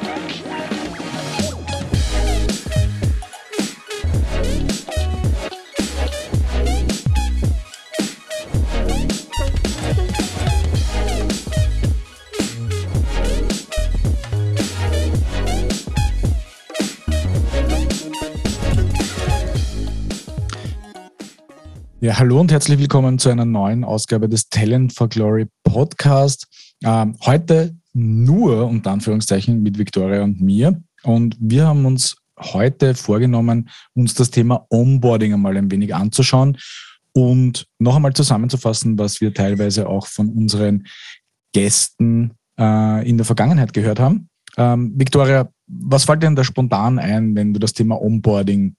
Thank 0.00 0.72
you. 0.72 0.77
Ja, 22.08 22.18
hallo 22.18 22.40
und 22.40 22.50
herzlich 22.50 22.78
willkommen 22.78 23.18
zu 23.18 23.28
einer 23.28 23.44
neuen 23.44 23.84
Ausgabe 23.84 24.30
des 24.30 24.48
Talent 24.48 24.94
for 24.94 25.10
Glory 25.10 25.46
Podcast. 25.62 26.46
Ähm, 26.82 27.18
heute 27.20 27.76
nur 27.92 28.66
unter 28.66 28.92
Anführungszeichen 28.92 29.62
mit 29.62 29.76
Victoria 29.76 30.22
und 30.22 30.40
mir. 30.40 30.82
Und 31.02 31.36
wir 31.38 31.66
haben 31.66 31.84
uns 31.84 32.16
heute 32.38 32.94
vorgenommen, 32.94 33.68
uns 33.92 34.14
das 34.14 34.30
Thema 34.30 34.64
Onboarding 34.70 35.34
einmal 35.34 35.58
ein 35.58 35.70
wenig 35.70 35.94
anzuschauen 35.94 36.56
und 37.12 37.66
noch 37.78 37.96
einmal 37.96 38.14
zusammenzufassen, 38.14 38.98
was 38.98 39.20
wir 39.20 39.34
teilweise 39.34 39.86
auch 39.86 40.06
von 40.06 40.30
unseren 40.30 40.86
Gästen 41.52 42.30
äh, 42.58 43.06
in 43.06 43.18
der 43.18 43.26
Vergangenheit 43.26 43.74
gehört 43.74 44.00
haben. 44.00 44.30
Ähm, 44.56 44.94
Victoria, 44.96 45.50
was 45.66 46.04
fällt 46.04 46.22
dir 46.22 46.28
denn 46.28 46.36
da 46.36 46.44
spontan 46.44 46.98
ein, 46.98 47.36
wenn 47.36 47.52
du 47.52 47.60
das 47.60 47.74
Thema 47.74 48.00
Onboarding 48.00 48.76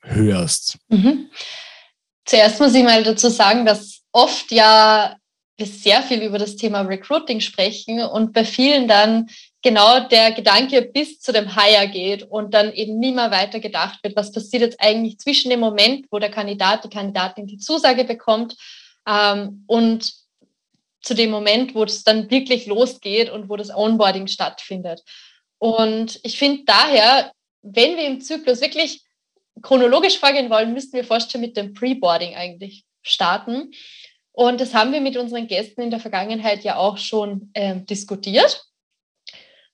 hörst? 0.00 0.80
Mhm. 0.88 1.28
Zuerst 2.24 2.60
muss 2.60 2.74
ich 2.74 2.84
mal 2.84 3.02
dazu 3.02 3.28
sagen, 3.28 3.66
dass 3.66 4.02
oft 4.12 4.50
ja 4.52 5.16
wir 5.56 5.66
sehr 5.66 6.02
viel 6.02 6.22
über 6.22 6.38
das 6.38 6.56
Thema 6.56 6.80
Recruiting 6.82 7.40
sprechen 7.40 8.00
und 8.00 8.32
bei 8.32 8.44
vielen 8.44 8.88
dann 8.88 9.28
genau 9.62 10.00
der 10.00 10.32
Gedanke 10.32 10.82
bis 10.82 11.20
zu 11.20 11.32
dem 11.32 11.54
Hire 11.54 11.88
geht 11.88 12.24
und 12.24 12.54
dann 12.54 12.72
eben 12.72 12.98
nie 12.98 13.12
mehr 13.12 13.30
weiter 13.30 13.60
gedacht 13.60 14.02
wird, 14.02 14.16
was 14.16 14.32
passiert 14.32 14.62
jetzt 14.62 14.80
eigentlich 14.80 15.18
zwischen 15.18 15.50
dem 15.50 15.60
Moment, 15.60 16.06
wo 16.10 16.18
der 16.18 16.30
Kandidat, 16.30 16.84
die 16.84 16.88
Kandidatin 16.88 17.46
die 17.46 17.58
Zusage 17.58 18.04
bekommt 18.04 18.56
ähm, 19.06 19.64
und 19.66 20.12
zu 21.02 21.14
dem 21.14 21.30
Moment, 21.30 21.74
wo 21.74 21.84
es 21.84 22.04
dann 22.04 22.30
wirklich 22.30 22.66
losgeht 22.66 23.30
und 23.30 23.48
wo 23.48 23.56
das 23.56 23.74
Onboarding 23.74 24.28
stattfindet. 24.28 25.02
Und 25.58 26.18
ich 26.22 26.38
finde 26.38 26.62
daher, 26.64 27.32
wenn 27.62 27.96
wir 27.96 28.06
im 28.06 28.20
Zyklus 28.20 28.60
wirklich 28.60 29.01
chronologisch 29.60 30.18
vorgehen 30.18 30.50
wollen, 30.50 30.72
müssten 30.72 30.96
wir 30.96 31.04
fast 31.04 31.30
schon 31.30 31.40
mit 31.40 31.56
dem 31.56 31.74
Pre-Boarding 31.74 32.34
eigentlich 32.34 32.84
starten. 33.02 33.72
Und 34.32 34.60
das 34.60 34.74
haben 34.74 34.92
wir 34.92 35.00
mit 35.00 35.16
unseren 35.16 35.46
Gästen 35.46 35.82
in 35.82 35.90
der 35.90 36.00
Vergangenheit 36.00 36.64
ja 36.64 36.76
auch 36.76 36.96
schon 36.96 37.50
ähm, 37.54 37.84
diskutiert. 37.84 38.64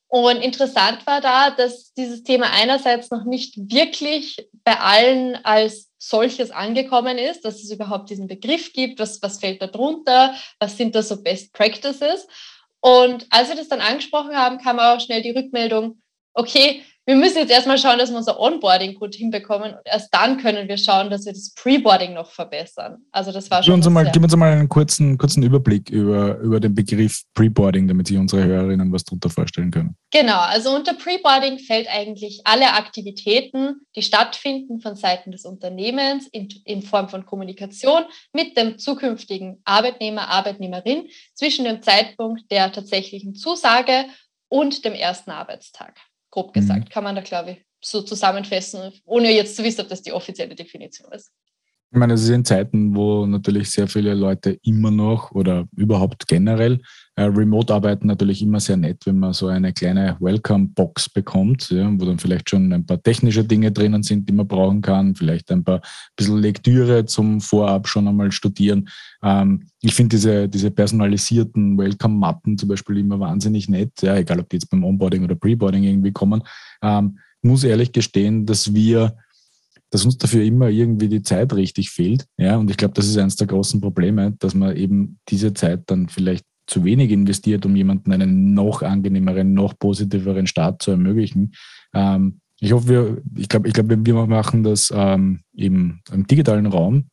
Und 0.09 0.39
interessant 0.39 1.07
war 1.07 1.21
da, 1.21 1.51
dass 1.51 1.93
dieses 1.93 2.23
Thema 2.23 2.51
einerseits 2.53 3.11
noch 3.11 3.25
nicht 3.25 3.57
wirklich 3.71 4.49
bei 4.65 4.81
allen 4.81 5.37
als 5.45 5.91
solches 5.99 6.51
angekommen 6.51 7.19
ist, 7.19 7.45
dass 7.45 7.63
es 7.63 7.71
überhaupt 7.71 8.09
diesen 8.09 8.27
Begriff 8.27 8.73
gibt, 8.73 9.01
was, 9.01 9.21
was 9.21 9.39
fällt 9.39 9.61
da 9.61 9.67
drunter, 9.67 10.35
was 10.59 10.77
sind 10.79 10.95
da 10.95 11.03
so 11.03 11.23
Best 11.23 11.53
Practices. 11.53 12.27
Und 12.81 13.27
als 13.31 13.49
wir 13.49 13.57
das 13.57 13.69
dann 13.69 13.81
angesprochen 13.81 14.35
haben, 14.35 14.59
kam 14.59 14.79
auch 14.79 15.01
schnell 15.01 15.23
die 15.23 15.33
Rückmeldung, 15.33 16.01
okay, 16.33 16.83
wir 17.09 17.17
müssen 17.17 17.39
jetzt 17.39 17.51
erstmal 17.51 17.79
schauen, 17.79 17.99
dass 17.99 18.11
wir 18.11 18.19
unser 18.19 18.39
Onboarding 18.39 18.95
gut 18.95 19.15
hinbekommen 19.15 19.73
und 19.73 19.81
erst 19.87 20.13
dann 20.13 20.37
können 20.37 20.69
wir 20.69 20.77
schauen, 20.77 21.09
dass 21.09 21.25
wir 21.25 21.33
das 21.33 21.55
Preboarding 21.55 22.13
noch 22.13 22.31
verbessern. 22.31 22.99
Also 23.13 23.33
das 23.33 23.51
war 23.51 23.63
schon. 23.63 23.77
Gib 23.77 23.87
uns, 23.87 23.95
mal, 23.95 24.11
gib 24.13 24.23
uns 24.23 24.37
mal 24.37 24.53
einen 24.53 24.69
kurzen, 24.69 25.17
kurzen 25.17 25.43
Überblick 25.43 25.89
über, 25.89 26.37
über 26.37 26.61
den 26.61 26.75
Begriff 26.75 27.23
Preboarding, 27.33 27.89
damit 27.89 28.09
sich 28.09 28.19
unsere 28.19 28.45
Hörerinnen 28.45 28.93
was 28.93 29.05
darunter 29.05 29.31
vorstellen 29.31 29.71
können. 29.71 29.97
Genau, 30.11 30.39
also 30.39 30.77
unter 30.77 30.93
Preboarding 30.93 31.59
fällt 31.59 31.89
eigentlich 31.89 32.43
alle 32.45 32.75
Aktivitäten, 32.75 33.81
die 33.97 34.03
stattfinden 34.03 34.83
von 34.83 34.95
Seiten 34.95 35.33
des 35.33 35.47
Unternehmens 35.47 36.29
in, 36.29 36.51
in 36.67 36.83
Form 36.83 37.09
von 37.09 37.25
Kommunikation 37.25 38.03
mit 38.35 38.55
dem 38.59 38.79
zukünftigen 38.79 39.63
Arbeitnehmer, 39.65 40.29
Arbeitnehmerin 40.29 41.09
zwischen 41.33 41.65
dem 41.65 41.83
Zeitpunkt 41.83 42.51
der 42.51 42.71
tatsächlichen 42.71 43.35
Zusage 43.35 44.05
und 44.49 44.85
dem 44.85 44.93
ersten 44.93 45.31
Arbeitstag 45.31 45.95
grob 46.31 46.53
gesagt. 46.53 46.89
Mhm. 46.89 46.89
Kann 46.91 47.05
man 47.05 47.15
da, 47.15 47.23
glaube 47.23 47.53
ich, 47.53 47.65
so 47.81 48.03
zusammenfassen, 48.03 48.93
ohne 49.05 49.31
jetzt 49.31 49.57
zu 49.57 49.65
wissen, 49.65 49.83
ob 49.83 49.89
das 49.89 50.03
die 50.03 50.13
offizielle 50.13 50.55
Definition 50.55 51.13
ist. 51.13 51.33
Ich 51.91 51.97
meine, 51.97 52.13
es 52.13 52.23
ist 52.23 52.29
in 52.29 52.45
Zeiten, 52.45 52.95
wo 52.95 53.25
natürlich 53.25 53.71
sehr 53.71 53.89
viele 53.89 54.13
Leute 54.13 54.59
immer 54.63 54.91
noch 54.91 55.31
oder 55.31 55.67
überhaupt 55.75 56.29
generell 56.29 56.83
äh, 57.17 57.23
remote 57.23 57.73
arbeiten, 57.73 58.09
natürlich 58.09 58.43
immer 58.43 58.61
sehr 58.61 58.77
nett, 58.77 59.07
wenn 59.07 59.19
man 59.19 59.33
so 59.33 59.47
eine 59.47 59.73
kleine 59.73 60.15
Welcome-Box 60.21 61.09
bekommt, 61.09 61.71
ja, 61.71 61.91
wo 61.99 62.05
dann 62.05 62.19
vielleicht 62.19 62.51
schon 62.51 62.71
ein 62.75 62.85
paar 62.85 63.03
technische 63.03 63.43
Dinge 63.43 63.73
drinnen 63.73 64.03
sind, 64.03 64.29
die 64.29 64.35
man 64.35 64.47
brauchen 64.47 64.83
kann, 64.83 65.15
vielleicht 65.15 65.51
ein 65.51 65.65
paar 65.65 65.81
bisschen 66.15 66.37
Lektüre 66.37 67.07
zum 67.07 67.41
Vorab 67.41 67.89
schon 67.89 68.07
einmal 68.07 68.33
studieren. 68.33 68.91
Ähm, 69.23 69.63
ich 69.81 69.95
finde 69.95 70.17
diese, 70.17 70.47
diese 70.47 70.71
personalisierten 70.71 71.79
Welcome-Mappen 71.79 72.59
zum 72.59 72.69
Beispiel 72.69 72.99
immer 72.99 73.19
wahnsinnig 73.19 73.71
nett, 73.71 74.03
ja, 74.03 74.15
egal 74.15 74.41
ob 74.41 74.51
die 74.51 74.57
jetzt 74.57 74.69
beim 74.69 74.85
Onboarding 74.85 75.25
oder 75.25 75.37
Preboarding 75.37 75.85
irgendwie 75.85 76.13
kommen. 76.13 76.43
Ähm, 76.83 77.19
muss 77.41 77.65
ehrlich 77.65 77.93
gestehen, 77.93 78.45
dass 78.45 78.75
wir 78.75 79.17
dass 79.91 80.05
uns 80.05 80.19
dafür 80.19 80.45
immer 80.45 80.69
irgendwie 80.69 81.09
die 81.09 81.23
Zeit 81.23 81.53
richtig 81.55 81.91
fehlt. 81.91 82.27
Ja, 82.37 82.57
und 82.57 82.71
ich 82.71 82.77
glaube, 82.77 82.95
das 82.95 83.07
ist 83.07 83.17
eines 83.17 83.37
der 83.37 83.47
großen 83.47 83.81
Probleme, 83.81 84.35
dass 84.39 84.55
man 84.55 84.77
eben 84.77 85.19
diese 85.29 85.55
Zeit 85.55 85.83
dann 85.87 86.09
vielleicht 86.09 86.45
zu 86.67 86.85
wenig 86.85 87.11
investiert, 87.11 87.65
um 87.65 87.75
jemanden 87.75 88.13
einen 88.13 88.53
noch 88.53 88.83
angenehmeren, 88.83 89.55
noch 89.55 89.79
positiveren 89.79 90.47
Start 90.47 90.83
zu 90.83 90.91
ermöglichen. 90.91 91.53
Ähm, 91.95 92.41
ich 92.61 92.73
hoffe, 92.73 92.89
wir, 92.89 93.23
ich 93.37 93.49
glaube, 93.49 93.69
ich 93.69 93.75
glaube, 93.75 94.05
wir 94.05 94.27
machen 94.27 94.63
das 94.63 94.93
ähm, 94.95 95.41
eben 95.55 96.03
im 96.13 96.27
digitalen 96.27 96.67
Raum 96.67 97.09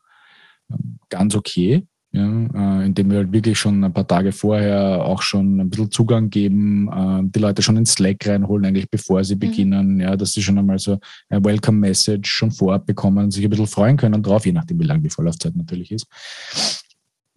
ähm, 0.69 1.00
ganz 1.09 1.35
okay 1.35 1.88
ja, 2.16 2.80
äh, 2.81 2.86
indem 2.86 3.12
wir 3.12 3.18
halt 3.18 3.34
wirklich 3.34 3.59
schon 3.59 3.84
ein 3.84 3.92
paar 3.92 4.08
Tage 4.08 4.31
vorher 4.31 5.03
auch 5.03 5.22
schon 5.22 5.59
ein 5.59 5.70
bisschen 5.70 5.92
Zugang 5.92 6.30
geben, 6.30 6.88
äh, 6.88 7.30
die 7.30 7.40
Leute 7.40 7.62
schon 7.62 7.76
in 7.76 7.86
Slack 7.86 8.26
reinholen, 8.26 8.66
eigentlich 8.66 8.90
bevor 8.90 9.22
sie 9.24 9.36
mhm. 9.36 9.40
beginnen, 9.40 10.00
ja, 10.00 10.16
dass 10.16 10.31
sie 10.31 10.42
schon 10.42 10.58
einmal 10.58 10.80
so 10.80 10.98
ein 11.30 11.44
Welcome-Message 11.44 12.30
schon 12.30 12.52
vorab 12.52 12.86
bekommen 12.86 13.31
sich 13.31 13.44
ein 13.44 13.50
bisschen 13.50 13.68
freuen 13.68 13.98
können 13.98 14.24
drauf, 14.24 14.46
je 14.46 14.53
nachdem, 14.53 14.80
wie 14.80 14.86
lang 14.86 15.03
die 15.03 15.09
Vorlaufzeit 15.09 15.58
natürlich 15.58 15.92
ist. 15.92 16.08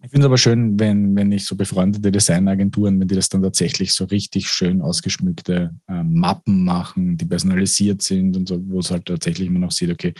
Ich 0.01 0.11
finde 0.11 0.19
es 0.19 0.25
aber 0.27 0.37
schön, 0.37 0.79
wenn, 0.79 1.13
wenn 1.13 1.29
ich 1.33 1.45
so 1.45 1.57
befreundete 1.57 2.09
Designagenturen, 2.09 2.97
wenn 3.01 3.07
die 3.09 3.15
das 3.15 3.27
dann 3.27 3.43
tatsächlich 3.43 3.91
so 3.91 4.05
richtig 4.05 4.47
schön 4.47 4.81
ausgeschmückte 4.81 5.71
äh, 5.89 6.03
Mappen 6.03 6.63
machen, 6.63 7.17
die 7.17 7.25
personalisiert 7.25 8.01
sind 8.01 8.37
und 8.37 8.47
so, 8.47 8.61
wo 8.69 8.79
es 8.79 8.91
halt 8.91 9.07
tatsächlich 9.07 9.49
immer 9.49 9.59
noch 9.59 9.73
sieht, 9.73 9.91
okay, 9.91 10.13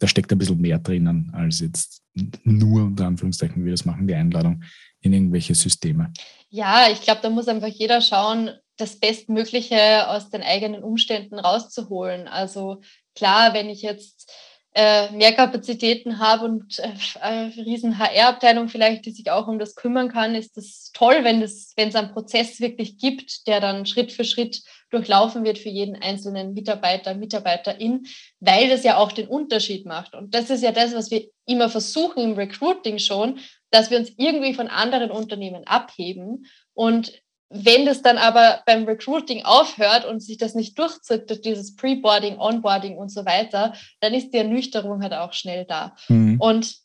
da 0.00 0.08
steckt 0.08 0.32
ein 0.32 0.38
bisschen 0.38 0.60
mehr 0.60 0.78
drinnen 0.78 1.30
als 1.32 1.60
jetzt 1.60 2.02
nur 2.42 2.84
unter 2.84 3.06
Anführungszeichen, 3.06 3.62
wie 3.62 3.66
wir 3.66 3.72
das 3.72 3.84
machen, 3.84 4.08
die 4.08 4.14
Einladung 4.14 4.64
in 5.00 5.12
irgendwelche 5.12 5.54
Systeme. 5.54 6.12
Ja, 6.48 6.88
ich 6.90 7.02
glaube, 7.02 7.20
da 7.22 7.30
muss 7.30 7.46
einfach 7.46 7.68
jeder 7.68 8.00
schauen, 8.00 8.50
das 8.76 8.98
Bestmögliche 8.98 10.08
aus 10.08 10.30
den 10.30 10.42
eigenen 10.42 10.82
Umständen 10.82 11.38
rauszuholen. 11.38 12.26
Also 12.26 12.80
klar, 13.14 13.54
wenn 13.54 13.68
ich 13.68 13.82
jetzt 13.82 14.32
äh, 14.72 15.10
mehr 15.10 15.32
Kapazitäten 15.32 16.20
habe 16.20 16.44
und 16.44 16.78
äh, 16.78 16.92
eine 17.20 17.56
riesen 17.56 17.98
HR-Abteilung 17.98 18.68
vielleicht, 18.68 19.04
die 19.04 19.10
sich 19.10 19.30
auch 19.30 19.48
um 19.48 19.58
das 19.58 19.74
kümmern 19.74 20.08
kann, 20.08 20.36
ist 20.36 20.56
das 20.56 20.92
toll, 20.94 21.20
wenn 21.22 21.42
es 21.42 21.72
wenn 21.76 21.88
es 21.88 21.96
einen 21.96 22.12
Prozess 22.12 22.60
wirklich 22.60 22.98
gibt, 22.98 23.48
der 23.48 23.60
dann 23.60 23.84
Schritt 23.84 24.12
für 24.12 24.24
Schritt 24.24 24.62
durchlaufen 24.90 25.44
wird 25.44 25.58
für 25.58 25.68
jeden 25.68 25.96
einzelnen 25.96 26.54
Mitarbeiter, 26.54 27.14
Mitarbeiterin, 27.14 28.06
weil 28.38 28.68
das 28.68 28.84
ja 28.84 28.96
auch 28.96 29.12
den 29.12 29.28
Unterschied 29.28 29.86
macht. 29.86 30.14
Und 30.14 30.34
das 30.34 30.50
ist 30.50 30.62
ja 30.62 30.72
das, 30.72 30.94
was 30.94 31.10
wir 31.10 31.28
immer 31.46 31.68
versuchen 31.68 32.22
im 32.22 32.32
Recruiting 32.34 32.98
schon, 32.98 33.40
dass 33.70 33.90
wir 33.90 33.98
uns 33.98 34.12
irgendwie 34.16 34.54
von 34.54 34.68
anderen 34.68 35.10
Unternehmen 35.10 35.66
abheben. 35.66 36.46
Und 36.74 37.20
wenn 37.50 37.84
das 37.84 38.00
dann 38.00 38.16
aber 38.16 38.62
beim 38.64 38.84
Recruiting 38.84 39.44
aufhört 39.44 40.04
und 40.04 40.20
sich 40.20 40.38
das 40.38 40.54
nicht 40.54 40.78
durchzieht, 40.78 41.44
dieses 41.44 41.74
Preboarding, 41.74 42.38
Onboarding 42.38 42.96
und 42.96 43.10
so 43.10 43.26
weiter, 43.26 43.74
dann 44.00 44.14
ist 44.14 44.30
die 44.32 44.38
Ernüchterung 44.38 45.02
halt 45.02 45.12
auch 45.12 45.32
schnell 45.32 45.64
da. 45.64 45.96
Mhm. 46.08 46.40
Und 46.40 46.76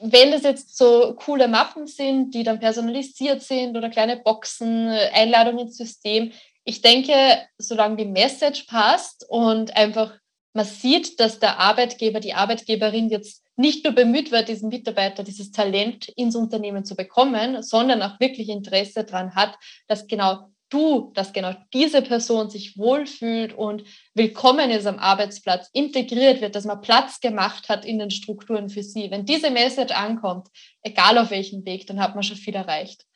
wenn 0.00 0.32
das 0.32 0.42
jetzt 0.42 0.76
so 0.76 1.14
coole 1.14 1.46
Mappen 1.48 1.86
sind, 1.86 2.34
die 2.34 2.42
dann 2.42 2.58
personalisiert 2.58 3.42
sind 3.42 3.76
oder 3.76 3.90
kleine 3.90 4.16
Boxen, 4.16 4.88
Einladungen 4.88 5.66
ins 5.66 5.76
System, 5.76 6.32
ich 6.64 6.82
denke, 6.82 7.14
solange 7.56 7.96
die 7.96 8.04
Message 8.04 8.64
passt 8.64 9.24
und 9.28 9.76
einfach 9.76 10.12
man 10.52 10.66
sieht, 10.66 11.20
dass 11.20 11.38
der 11.38 11.58
Arbeitgeber, 11.60 12.20
die 12.20 12.34
Arbeitgeberin 12.34 13.08
jetzt 13.08 13.44
nicht 13.58 13.84
nur 13.84 13.92
bemüht 13.92 14.30
wird, 14.30 14.48
diesen 14.48 14.68
Mitarbeiter, 14.68 15.24
dieses 15.24 15.50
Talent 15.50 16.08
ins 16.10 16.36
Unternehmen 16.36 16.84
zu 16.84 16.94
bekommen, 16.94 17.62
sondern 17.62 18.00
auch 18.02 18.20
wirklich 18.20 18.48
Interesse 18.48 19.04
daran 19.04 19.34
hat, 19.34 19.58
dass 19.88 20.06
genau 20.06 20.50
du, 20.70 21.10
dass 21.14 21.32
genau 21.32 21.54
diese 21.72 22.02
Person 22.02 22.50
sich 22.50 22.78
wohlfühlt 22.78 23.52
und 23.52 23.82
willkommen 24.14 24.70
ist 24.70 24.86
am 24.86 24.98
Arbeitsplatz, 24.98 25.70
integriert 25.72 26.40
wird, 26.40 26.54
dass 26.54 26.66
man 26.66 26.80
Platz 26.82 27.20
gemacht 27.20 27.68
hat 27.68 27.84
in 27.84 27.98
den 27.98 28.10
Strukturen 28.10 28.68
für 28.68 28.84
sie. 28.84 29.10
Wenn 29.10 29.26
diese 29.26 29.50
Message 29.50 29.92
ankommt, 29.92 30.48
egal 30.82 31.18
auf 31.18 31.30
welchem 31.30 31.64
Weg, 31.64 31.86
dann 31.88 32.00
hat 32.00 32.14
man 32.14 32.22
schon 32.22 32.36
viel 32.36 32.54
erreicht. 32.54 33.06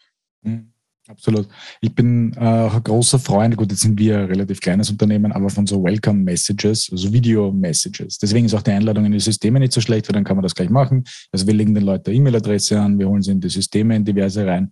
Mhm. 0.41 0.73
Absolut. 1.09 1.49
Ich 1.81 1.93
bin 1.95 2.33
äh, 2.35 2.81
großer 2.81 3.19
Freund, 3.19 3.57
gut, 3.57 3.73
jetzt 3.73 3.81
sind 3.81 3.99
wir 3.99 4.19
ein 4.19 4.27
relativ 4.27 4.61
kleines 4.61 4.89
Unternehmen, 4.89 5.33
aber 5.33 5.51
von 5.51 5.67
so 5.67 5.83
Welcome 5.83 6.21
Messages, 6.21 6.89
also 6.93 7.13
Video 7.13 7.51
Messages. 7.51 8.19
Deswegen 8.19 8.47
ist 8.47 8.55
auch 8.55 8.63
die 8.63 8.71
Einladung 8.71 9.07
in 9.07 9.13
die 9.13 9.19
Systeme 9.19 9.59
nicht 9.59 9.73
so 9.73 9.81
schlecht, 9.81 10.09
weil 10.09 10.15
dann 10.15 10.23
kann 10.23 10.37
man 10.37 10.45
das 10.45 10.55
gleich 10.55 10.71
machen. 10.71 11.03
Also 11.33 11.47
wir 11.49 11.55
legen 11.55 11.75
den 11.75 11.85
Leuten 11.85 12.13
E-Mail-Adresse 12.13 12.81
an, 12.81 13.01
wir 13.01 13.09
holen 13.09 13.21
sie 13.21 13.33
in 13.33 13.41
die 13.41 13.49
Systeme 13.49 13.97
in 13.97 14.05
diverse 14.05 14.47
rein. 14.47 14.71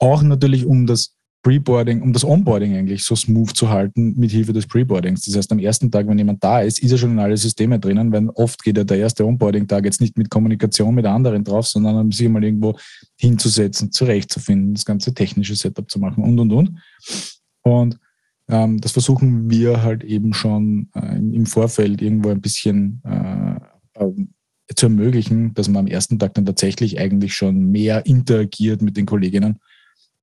Auch 0.00 0.22
natürlich, 0.22 0.66
um 0.66 0.84
das 0.84 1.14
Preboarding, 1.42 2.02
um 2.02 2.12
das 2.12 2.24
Onboarding 2.24 2.76
eigentlich 2.76 3.02
so 3.02 3.16
smooth 3.16 3.50
zu 3.50 3.68
halten 3.68 4.14
mit 4.16 4.30
Hilfe 4.30 4.52
des 4.52 4.66
Preboardings. 4.66 5.22
Das 5.22 5.36
heißt, 5.36 5.50
am 5.50 5.58
ersten 5.58 5.90
Tag, 5.90 6.06
wenn 6.06 6.18
jemand 6.18 6.42
da 6.42 6.60
ist, 6.60 6.80
ist 6.80 6.92
er 6.92 6.98
schon 6.98 7.10
in 7.12 7.18
alle 7.18 7.36
Systeme 7.36 7.80
drinnen, 7.80 8.12
weil 8.12 8.28
oft 8.34 8.62
geht 8.62 8.76
ja 8.76 8.84
der 8.84 8.98
erste 8.98 9.26
Onboarding-Tag 9.26 9.84
jetzt 9.84 10.00
nicht 10.00 10.16
mit 10.16 10.30
Kommunikation 10.30 10.94
mit 10.94 11.04
anderen 11.04 11.42
drauf, 11.42 11.66
sondern 11.66 11.96
um 11.96 12.12
sich 12.12 12.28
mal 12.28 12.44
irgendwo 12.44 12.76
hinzusetzen, 13.18 13.90
zurechtzufinden, 13.90 14.74
das 14.74 14.84
ganze 14.84 15.14
technische 15.14 15.56
Setup 15.56 15.90
zu 15.90 15.98
machen 15.98 16.22
und, 16.22 16.38
und, 16.38 16.52
und. 16.52 16.78
Und 17.62 17.98
ähm, 18.48 18.80
das 18.80 18.92
versuchen 18.92 19.50
wir 19.50 19.82
halt 19.82 20.04
eben 20.04 20.34
schon 20.34 20.90
äh, 20.94 21.16
im 21.16 21.46
Vorfeld 21.46 22.02
irgendwo 22.02 22.28
ein 22.28 22.40
bisschen 22.40 23.02
äh, 23.04 23.56
äh, 23.94 24.10
zu 24.76 24.86
ermöglichen, 24.86 25.54
dass 25.54 25.68
man 25.68 25.86
am 25.86 25.86
ersten 25.86 26.20
Tag 26.20 26.34
dann 26.34 26.46
tatsächlich 26.46 27.00
eigentlich 27.00 27.34
schon 27.34 27.70
mehr 27.72 28.06
interagiert 28.06 28.80
mit 28.80 28.96
den 28.96 29.06
Kolleginnen 29.06 29.58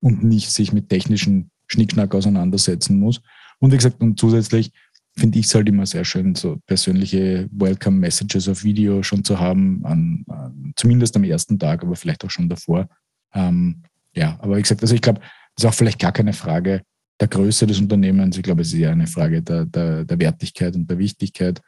und 0.01 0.23
nicht 0.23 0.51
sich 0.51 0.73
mit 0.73 0.89
technischen 0.89 1.51
Schnickschnack 1.67 2.13
auseinandersetzen 2.15 2.99
muss. 2.99 3.21
Und 3.59 3.71
wie 3.71 3.77
gesagt, 3.77 4.01
und 4.01 4.19
zusätzlich 4.19 4.71
finde 5.17 5.39
ich 5.39 5.45
es 5.45 5.55
halt 5.55 5.67
immer 5.67 5.85
sehr 5.85 6.05
schön, 6.05 6.35
so 6.35 6.57
persönliche 6.65 7.49
Welcome 7.51 7.97
Messages 7.97 8.47
auf 8.47 8.63
Video 8.63 9.03
schon 9.03 9.23
zu 9.23 9.39
haben, 9.39 9.85
an, 9.85 10.23
an, 10.27 10.73
zumindest 10.75 11.15
am 11.15 11.23
ersten 11.23 11.59
Tag, 11.59 11.83
aber 11.83 11.95
vielleicht 11.95 12.23
auch 12.23 12.29
schon 12.29 12.49
davor. 12.49 12.87
Ähm, 13.33 13.83
ja, 14.15 14.37
aber 14.41 14.57
wie 14.57 14.61
gesagt, 14.61 14.81
also 14.81 14.95
ich 14.95 15.01
glaube, 15.01 15.19
das 15.19 15.63
ist 15.63 15.69
auch 15.69 15.73
vielleicht 15.73 15.99
gar 15.99 16.11
keine 16.11 16.33
Frage 16.33 16.81
der 17.19 17.27
Größe 17.27 17.67
des 17.67 17.79
Unternehmens. 17.79 18.37
Ich 18.37 18.43
glaube, 18.43 18.61
es 18.61 18.69
ist 18.69 18.79
eher 18.79 18.91
eine 18.91 19.07
Frage 19.07 19.41
der, 19.41 19.65
der, 19.65 20.05
der 20.05 20.19
Wertigkeit 20.19 20.75
und 20.75 20.89
der 20.89 20.97
Wichtigkeit, 20.97 21.61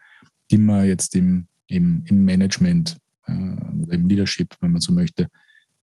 die 0.50 0.58
man 0.58 0.86
jetzt 0.86 1.16
im, 1.16 1.48
im, 1.68 2.04
im 2.08 2.24
Management 2.24 2.98
äh, 3.28 3.32
im 3.32 4.08
Leadership, 4.08 4.56
wenn 4.62 4.72
man 4.72 4.82
so 4.82 4.94
möchte, 4.94 5.28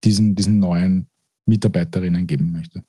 diesen, 0.05 0.35
diesen 0.35 0.59
neuen 0.59 1.09
Mitarbeiterinnen 1.49 2.27
geben 2.27 2.53
möchte. 2.53 2.83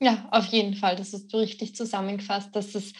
Ja, 0.00 0.28
auf 0.30 0.46
jeden 0.46 0.74
Fall. 0.74 0.96
Das 0.96 1.14
ist 1.14 1.32
richtig 1.34 1.76
zusammengefasst. 1.76 2.54
Dass 2.54 2.74
es, 2.74 2.92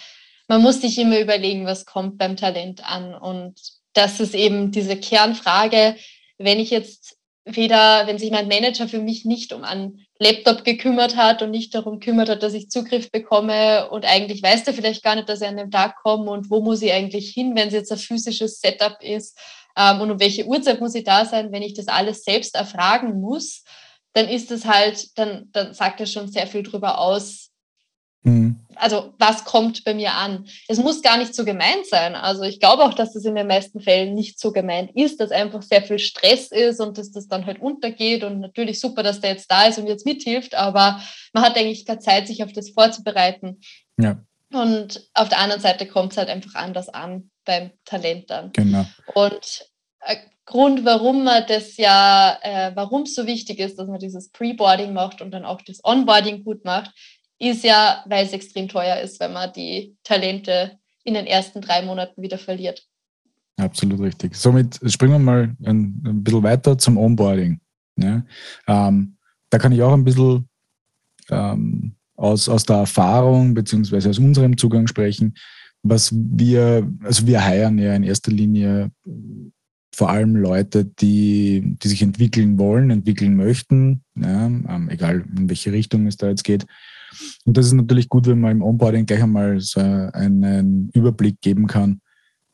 man 0.48 0.62
muss 0.62 0.80
sich 0.80 0.98
immer 0.98 1.18
überlegen, 1.18 1.66
was 1.66 1.86
kommt 1.86 2.18
beim 2.18 2.36
Talent 2.36 2.88
an. 2.88 3.14
Und 3.14 3.60
das 3.92 4.20
ist 4.20 4.34
eben 4.34 4.70
diese 4.70 4.96
Kernfrage, 4.96 5.96
wenn 6.38 6.60
ich 6.60 6.70
jetzt 6.70 7.18
weder, 7.44 8.06
wenn 8.06 8.18
sich 8.18 8.30
mein 8.30 8.48
Manager 8.48 8.88
für 8.88 9.00
mich 9.00 9.24
nicht 9.24 9.52
um 9.52 9.64
einen 9.64 10.06
Laptop 10.18 10.64
gekümmert 10.64 11.16
hat 11.16 11.42
und 11.42 11.50
nicht 11.50 11.74
darum 11.74 12.00
kümmert 12.00 12.28
hat, 12.28 12.42
dass 12.42 12.54
ich 12.54 12.70
Zugriff 12.70 13.10
bekomme 13.10 13.90
und 13.90 14.06
eigentlich 14.06 14.42
weiß 14.42 14.66
er 14.66 14.72
vielleicht 14.72 15.02
gar 15.02 15.14
nicht, 15.14 15.28
dass 15.28 15.42
er 15.42 15.50
an 15.50 15.58
dem 15.58 15.70
Tag 15.70 15.96
kommt 16.02 16.28
und 16.28 16.50
wo 16.50 16.62
muss 16.62 16.80
ich 16.80 16.92
eigentlich 16.92 17.30
hin, 17.30 17.54
wenn 17.54 17.68
es 17.68 17.74
jetzt 17.74 17.92
ein 17.92 17.98
physisches 17.98 18.60
Setup 18.60 18.96
ist 19.02 19.38
ähm, 19.76 20.00
und 20.00 20.10
um 20.12 20.20
welche 20.20 20.46
Uhrzeit 20.46 20.80
muss 20.80 20.94
ich 20.94 21.04
da 21.04 21.26
sein, 21.26 21.52
wenn 21.52 21.62
ich 21.62 21.74
das 21.74 21.88
alles 21.88 22.24
selbst 22.24 22.54
erfragen 22.54 23.20
muss, 23.20 23.62
dann 24.14 24.28
ist 24.28 24.50
es 24.50 24.64
halt, 24.64 25.18
dann, 25.18 25.48
dann 25.52 25.74
sagt 25.74 26.00
er 26.00 26.06
schon 26.06 26.28
sehr 26.28 26.46
viel 26.46 26.62
drüber 26.62 26.98
aus. 26.98 27.50
Mhm. 28.22 28.60
Also, 28.76 29.12
was 29.18 29.44
kommt 29.44 29.84
bei 29.84 29.92
mir 29.92 30.14
an? 30.14 30.46
Es 30.66 30.78
muss 30.78 31.02
gar 31.02 31.18
nicht 31.18 31.34
so 31.34 31.44
gemeint 31.44 31.86
sein. 31.86 32.14
Also, 32.14 32.42
ich 32.42 32.58
glaube 32.58 32.84
auch, 32.84 32.94
dass 32.94 33.12
das 33.12 33.24
in 33.24 33.34
den 33.34 33.46
meisten 33.46 33.80
Fällen 33.80 34.14
nicht 34.14 34.40
so 34.40 34.50
gemeint 34.50 34.90
ist, 34.96 35.20
dass 35.20 35.30
einfach 35.30 35.62
sehr 35.62 35.82
viel 35.82 35.98
Stress 35.98 36.50
ist 36.50 36.80
und 36.80 36.96
dass 36.96 37.12
das 37.12 37.28
dann 37.28 37.44
halt 37.44 37.60
untergeht. 37.60 38.24
Und 38.24 38.40
natürlich 38.40 38.80
super, 38.80 39.02
dass 39.02 39.20
der 39.20 39.30
jetzt 39.30 39.50
da 39.50 39.64
ist 39.66 39.78
und 39.78 39.86
jetzt 39.86 40.06
mithilft, 40.06 40.54
aber 40.54 41.00
man 41.32 41.44
hat 41.44 41.56
eigentlich 41.56 41.84
keine 41.84 42.00
Zeit, 42.00 42.26
sich 42.26 42.42
auf 42.42 42.52
das 42.52 42.70
vorzubereiten. 42.70 43.60
Ja. 43.98 44.18
Und 44.52 45.08
auf 45.14 45.28
der 45.28 45.38
anderen 45.38 45.60
Seite 45.60 45.86
kommt 45.86 46.12
es 46.12 46.18
halt 46.18 46.28
einfach 46.28 46.54
anders 46.54 46.88
an 46.88 47.30
beim 47.44 47.72
Talent 47.84 48.30
dann. 48.30 48.52
Genau. 48.52 48.86
Und 49.14 49.68
äh, 50.00 50.16
Grund, 50.46 50.84
warum 50.84 51.24
man 51.24 51.44
das 51.48 51.76
ja, 51.76 52.38
äh, 52.42 52.72
warum 52.74 53.02
es 53.02 53.14
so 53.14 53.26
wichtig 53.26 53.58
ist, 53.58 53.78
dass 53.78 53.88
man 53.88 53.98
dieses 53.98 54.30
Preboarding 54.30 54.92
macht 54.92 55.22
und 55.22 55.30
dann 55.30 55.44
auch 55.44 55.62
das 55.62 55.80
Onboarding 55.82 56.44
gut 56.44 56.64
macht, 56.64 56.92
ist 57.38 57.64
ja, 57.64 58.04
weil 58.06 58.24
es 58.26 58.32
extrem 58.32 58.68
teuer 58.68 59.00
ist, 59.00 59.20
wenn 59.20 59.32
man 59.32 59.52
die 59.52 59.96
Talente 60.04 60.78
in 61.04 61.14
den 61.14 61.26
ersten 61.26 61.60
drei 61.60 61.82
Monaten 61.82 62.20
wieder 62.22 62.38
verliert. 62.38 62.86
Absolut 63.56 64.00
richtig. 64.00 64.34
Somit 64.34 64.80
springen 64.86 65.12
wir 65.12 65.18
mal 65.18 65.56
ein, 65.64 66.02
ein 66.04 66.24
bisschen 66.24 66.42
weiter 66.42 66.76
zum 66.76 66.98
Onboarding. 66.98 67.60
Ja? 67.96 68.24
Ähm, 68.66 69.16
da 69.50 69.58
kann 69.58 69.72
ich 69.72 69.82
auch 69.82 69.92
ein 69.92 70.04
bisschen 70.04 70.48
ähm, 71.30 71.94
aus, 72.16 72.48
aus 72.48 72.64
der 72.64 72.76
Erfahrung 72.76 73.54
beziehungsweise 73.54 74.10
aus 74.10 74.18
unserem 74.18 74.56
Zugang 74.56 74.86
sprechen. 74.86 75.34
Was 75.82 76.12
wir, 76.12 76.90
also 77.02 77.26
wir 77.26 77.44
heiern 77.44 77.78
ja 77.78 77.94
in 77.94 78.02
erster 78.02 78.32
Linie 78.32 78.90
vor 79.94 80.10
allem 80.10 80.36
Leute, 80.36 80.84
die, 80.84 81.76
die 81.82 81.88
sich 81.88 82.02
entwickeln 82.02 82.58
wollen, 82.58 82.90
entwickeln 82.90 83.36
möchten, 83.36 84.02
ja, 84.16 84.46
ähm, 84.46 84.88
egal 84.90 85.24
in 85.36 85.48
welche 85.48 85.72
Richtung 85.72 86.06
es 86.06 86.16
da 86.16 86.28
jetzt 86.28 86.44
geht. 86.44 86.66
Und 87.44 87.56
das 87.56 87.66
ist 87.66 87.72
natürlich 87.72 88.08
gut, 88.08 88.26
wenn 88.26 88.40
man 88.40 88.52
im 88.52 88.62
Onboarding 88.62 89.06
gleich 89.06 89.22
einmal 89.22 89.60
so 89.60 89.80
einen 89.80 90.90
Überblick 90.92 91.40
geben 91.40 91.66
kann, 91.66 92.00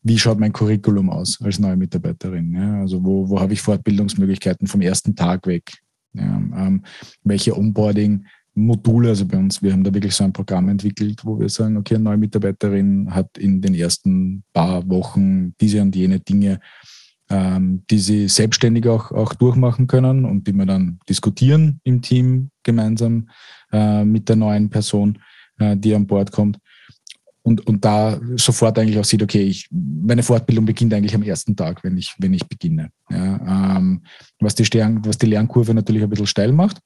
wie 0.03 0.19
schaut 0.19 0.39
mein 0.39 0.53
Curriculum 0.53 1.11
aus 1.11 1.41
als 1.43 1.59
neue 1.59 1.77
Mitarbeiterin? 1.77 2.55
Ja? 2.55 2.81
Also 2.81 3.05
wo, 3.05 3.29
wo 3.29 3.41
habe 3.41 3.53
ich 3.53 3.61
Fortbildungsmöglichkeiten 3.61 4.67
vom 4.67 4.81
ersten 4.81 5.15
Tag 5.15 5.47
weg? 5.47 5.71
Ja? 6.15 6.37
Ähm, 6.37 6.83
welche 7.23 7.57
Onboarding-Module, 7.57 9.11
also 9.11 9.27
bei 9.27 9.37
uns, 9.37 9.63
wir 9.63 9.73
haben 9.73 9.85
da 9.85 9.93
wirklich 9.93 10.15
so 10.15 10.25
ein 10.25 10.33
Programm 10.33 10.69
entwickelt, 10.69 11.21
wo 11.25 11.39
wir 11.39 11.49
sagen, 11.49 11.77
okay, 11.77 11.97
eine 11.97 12.05
neue 12.05 12.17
Mitarbeiterin 12.17 13.15
hat 13.15 13.37
in 13.39 13.61
den 13.61 13.75
ersten 13.75 14.43
paar 14.53 14.89
Wochen 14.89 15.55
diese 15.61 15.83
und 15.83 15.95
jene 15.95 16.21
Dinge 16.21 16.61
ähm, 17.31 17.85
die 17.91 17.99
sie 17.99 18.29
selbstständig 18.29 18.89
auch, 18.89 19.13
auch 19.13 19.35
durchmachen 19.35 19.87
können 19.87 20.25
und 20.25 20.47
die 20.47 20.53
wir 20.53 20.67
dann 20.67 20.99
diskutieren 21.09 21.81
im 21.85 22.03
Team 22.03 22.51
gemeinsam 22.63 23.29
äh, 23.73 24.05
mit 24.05 24.29
der 24.29 24.37
neuen 24.37 24.69
Person, 24.69 25.19
äh, 25.59 25.77
die 25.77 25.95
an 25.95 26.07
Bord 26.07 26.33
kommt. 26.33 26.59
Und, 27.43 27.67
und 27.67 27.85
da 27.85 28.21
sofort 28.37 28.79
eigentlich 28.79 28.99
auch 28.99 29.05
sieht, 29.05 29.23
okay, 29.23 29.43
ich, 29.43 29.69
meine 29.71 30.23
Fortbildung 30.23 30.67
beginnt 30.67 30.93
eigentlich 30.93 31.15
am 31.15 31.23
ersten 31.23 31.57
Tag, 31.57 31.83
wenn 31.83 31.97
ich, 31.97 32.15
wenn 32.19 32.35
ich 32.35 32.47
beginne. 32.47 32.91
Ja, 33.09 33.77
ähm, 33.77 34.03
was, 34.41 34.55
die 34.55 34.65
Stern, 34.65 35.05
was 35.05 35.17
die 35.17 35.27
Lernkurve 35.27 35.73
natürlich 35.73 36.03
ein 36.03 36.11
bisschen 36.11 36.27
steil 36.27 36.53
macht. 36.53 36.81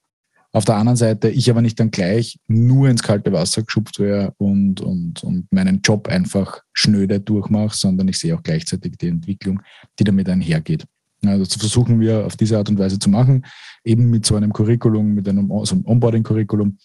Auf 0.55 0.65
der 0.65 0.77
anderen 0.77 0.97
Seite, 0.97 1.31
ich 1.31 1.51
aber 1.51 1.63
nicht 1.63 1.81
dann 1.81 1.91
gleich 1.91 2.39
nur 2.47 2.89
ins 2.89 3.03
kalte 3.03 3.33
Wasser 3.33 3.65
geschubst 3.65 3.99
wäre 3.99 4.35
und, 4.39 4.81
und, 4.81 5.25
und 5.25 5.53
meinen 5.53 5.81
Job 5.83 6.07
einfach 6.07 6.61
schnöde 6.73 7.19
durchmache, 7.19 7.77
sondern 7.77 8.07
ich 8.07 8.21
sehe 8.21 8.37
auch 8.37 8.43
gleichzeitig 8.43 8.97
die 8.97 9.09
Entwicklung, 9.09 9.61
die 9.99 10.05
damit 10.05 10.29
einhergeht. 10.29 10.85
Also 11.27 11.43
das 11.45 11.57
versuchen 11.57 11.99
wir 11.99 12.25
auf 12.25 12.37
diese 12.37 12.57
Art 12.57 12.69
und 12.69 12.79
Weise 12.79 13.01
zu 13.01 13.11
machen, 13.11 13.45
eben 13.83 14.09
mit 14.11 14.27
so 14.27 14.37
einem 14.37 14.53
Curriculum, 14.53 15.15
mit 15.15 15.29
einem, 15.29 15.51
so 15.65 15.75
einem 15.75 15.87
Onboarding-Curriculum. 15.87 16.79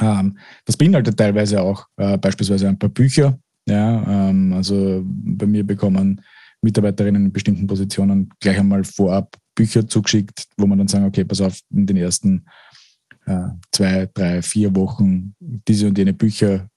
Ähm, 0.00 0.36
das 0.64 0.76
beinhaltet 0.76 1.16
teilweise 1.16 1.62
auch 1.62 1.86
äh, 1.98 2.18
beispielsweise 2.18 2.68
ein 2.68 2.78
paar 2.78 2.90
Bücher. 2.90 3.38
Ja, 3.68 4.30
ähm, 4.30 4.52
also 4.52 5.04
bei 5.04 5.46
mir 5.46 5.64
bekommen 5.64 6.20
Mitarbeiterinnen 6.60 7.26
in 7.26 7.32
bestimmten 7.32 7.68
Positionen 7.68 8.30
gleich 8.40 8.58
einmal 8.58 8.82
vorab 8.82 9.36
Bücher 9.54 9.86
zugeschickt, 9.86 10.46
wo 10.56 10.66
man 10.66 10.78
dann 10.78 10.88
sagen, 10.88 11.04
okay, 11.04 11.24
pass 11.24 11.40
auf, 11.40 11.58
in 11.72 11.86
den 11.86 11.96
ersten 11.96 12.44
zwei, 13.72 14.08
drei, 14.14 14.42
vier 14.42 14.74
Wochen 14.76 15.34
diese 15.40 15.88
und 15.88 15.98
jene 15.98 16.12
Bücher 16.12 16.68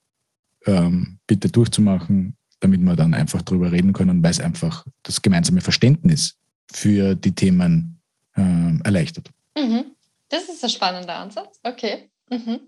ähm, 0.66 1.18
bitte 1.26 1.48
durchzumachen, 1.48 2.36
damit 2.60 2.80
wir 2.80 2.96
dann 2.96 3.14
einfach 3.14 3.42
darüber 3.42 3.72
reden 3.72 3.92
können, 3.92 4.22
weil 4.22 4.32
es 4.32 4.40
einfach 4.40 4.84
das 5.02 5.22
gemeinsame 5.22 5.60
Verständnis 5.60 6.36
für 6.72 7.14
die 7.14 7.34
Themen 7.34 8.00
äh, 8.36 8.84
erleichtert. 8.84 9.30
Mhm. 9.56 9.96
Das 10.28 10.48
ist 10.48 10.62
ein 10.62 10.70
spannender 10.70 11.16
Ansatz. 11.16 11.58
Okay. 11.62 12.10
Mhm. 12.30 12.60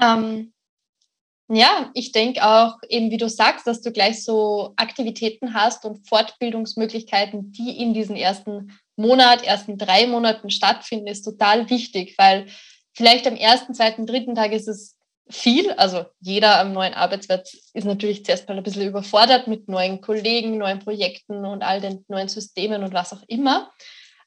Ähm, 0.00 0.52
ja, 1.48 1.90
ich 1.94 2.12
denke 2.12 2.42
auch, 2.42 2.78
eben 2.88 3.10
wie 3.10 3.18
du 3.18 3.28
sagst, 3.28 3.66
dass 3.66 3.82
du 3.82 3.92
gleich 3.92 4.24
so 4.24 4.72
Aktivitäten 4.76 5.52
hast 5.52 5.84
und 5.84 6.08
Fortbildungsmöglichkeiten, 6.08 7.52
die 7.52 7.78
in 7.78 7.92
diesen 7.92 8.16
ersten 8.16 8.72
Monat, 8.96 9.42
ersten 9.42 9.76
drei 9.76 10.06
Monaten 10.06 10.50
stattfinden, 10.50 11.06
ist 11.06 11.22
total 11.22 11.68
wichtig, 11.68 12.14
weil 12.16 12.46
Vielleicht 12.94 13.26
am 13.26 13.36
ersten, 13.36 13.74
zweiten, 13.74 14.06
dritten 14.06 14.34
Tag 14.34 14.52
ist 14.52 14.68
es 14.68 14.96
viel. 15.28 15.72
Also 15.72 16.04
jeder 16.20 16.60
am 16.60 16.72
neuen 16.72 16.94
Arbeitsplatz 16.94 17.70
ist 17.72 17.84
natürlich 17.84 18.24
zuerst 18.24 18.48
mal 18.48 18.56
ein 18.56 18.62
bisschen 18.62 18.86
überfordert 18.86 19.48
mit 19.48 19.68
neuen 19.68 20.00
Kollegen, 20.00 20.58
neuen 20.58 20.78
Projekten 20.78 21.44
und 21.44 21.62
all 21.62 21.80
den 21.80 22.04
neuen 22.08 22.28
Systemen 22.28 22.84
und 22.84 22.94
was 22.94 23.12
auch 23.12 23.22
immer. 23.26 23.70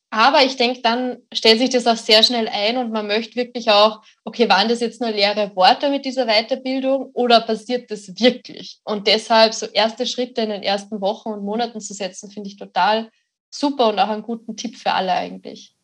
Aber 0.10 0.44
ich 0.44 0.56
denke, 0.56 0.82
dann 0.82 1.18
stellt 1.34 1.60
sich 1.60 1.70
das 1.70 1.86
auch 1.86 1.98
sehr 1.98 2.24
schnell 2.24 2.48
ein 2.48 2.78
und 2.78 2.92
man 2.92 3.08
möchte 3.08 3.36
wirklich 3.36 3.70
auch, 3.70 4.02
okay, 4.24 4.48
waren 4.48 4.70
das 4.70 4.80
jetzt 4.80 5.02
nur 5.02 5.12
leere 5.12 5.54
Worte 5.56 5.90
mit 5.90 6.06
dieser 6.06 6.26
Weiterbildung 6.28 7.10
oder 7.14 7.42
passiert 7.42 7.92
das 7.92 8.08
wirklich? 8.20 8.80
Und 8.86 9.08
deshalb 9.08 9.54
so 9.54 9.66
erste 9.66 10.06
Schritte 10.06 10.42
in 10.42 10.50
den 10.50 10.64
ersten 10.64 11.02
Wochen 11.02 11.30
und 11.30 11.44
Monaten 11.44 11.82
zu 11.82 11.94
setzen, 11.94 12.32
finde 12.32 12.50
ich 12.50 12.56
total 12.56 13.10
super 13.50 13.90
und 13.90 14.00
auch 14.00 14.08
einen 14.10 14.24
guten 14.24 14.56
Tipp 14.56 14.78
für 14.78 14.94
alle 14.94 15.12
eigentlich. 15.12 15.76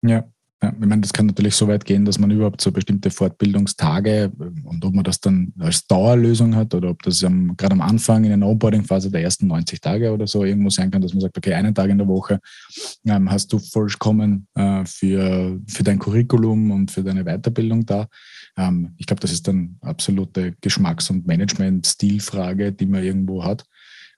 Ja, 0.00 0.24
Ja, 0.62 0.72
ich 0.72 0.86
meine, 0.86 1.02
das 1.02 1.12
kann 1.12 1.26
natürlich 1.26 1.54
so 1.56 1.68
weit 1.68 1.84
gehen, 1.84 2.04
dass 2.04 2.18
man 2.18 2.30
überhaupt 2.30 2.60
so 2.60 2.70
bestimmte 2.72 3.10
Fortbildungstage 3.10 4.30
und 4.64 4.84
ob 4.84 4.94
man 4.94 5.04
das 5.04 5.20
dann 5.20 5.52
als 5.58 5.86
Dauerlösung 5.86 6.54
hat 6.54 6.74
oder 6.74 6.90
ob 6.90 7.02
das 7.02 7.20
gerade 7.20 7.72
am 7.72 7.80
Anfang 7.80 8.24
in 8.24 8.40
der 8.40 8.48
Onboarding-Phase 8.48 9.10
der 9.10 9.22
ersten 9.22 9.46
90 9.48 9.80
Tage 9.80 10.12
oder 10.12 10.26
so 10.26 10.44
irgendwo 10.44 10.70
sein 10.70 10.90
kann, 10.90 11.02
dass 11.02 11.12
man 11.12 11.20
sagt, 11.20 11.36
okay, 11.36 11.54
einen 11.54 11.74
Tag 11.74 11.90
in 11.90 11.98
der 11.98 12.08
Woche 12.08 12.40
ähm, 13.04 13.30
hast 13.30 13.52
du 13.52 13.58
vollkommen 13.58 14.46
äh, 14.54 14.84
für, 14.86 15.60
für 15.66 15.82
dein 15.82 15.98
Curriculum 15.98 16.70
und 16.70 16.90
für 16.90 17.02
deine 17.02 17.24
Weiterbildung 17.24 17.84
da. 17.84 18.06
Ähm, 18.56 18.94
ich 18.96 19.06
glaube, 19.06 19.20
das 19.20 19.32
ist 19.32 19.46
dann 19.46 19.76
absolute 19.80 20.54
Geschmacks- 20.60 21.10
und 21.10 21.26
Management-Stilfrage, 21.26 22.72
die 22.72 22.86
man 22.86 23.02
irgendwo 23.02 23.44
hat. 23.44 23.64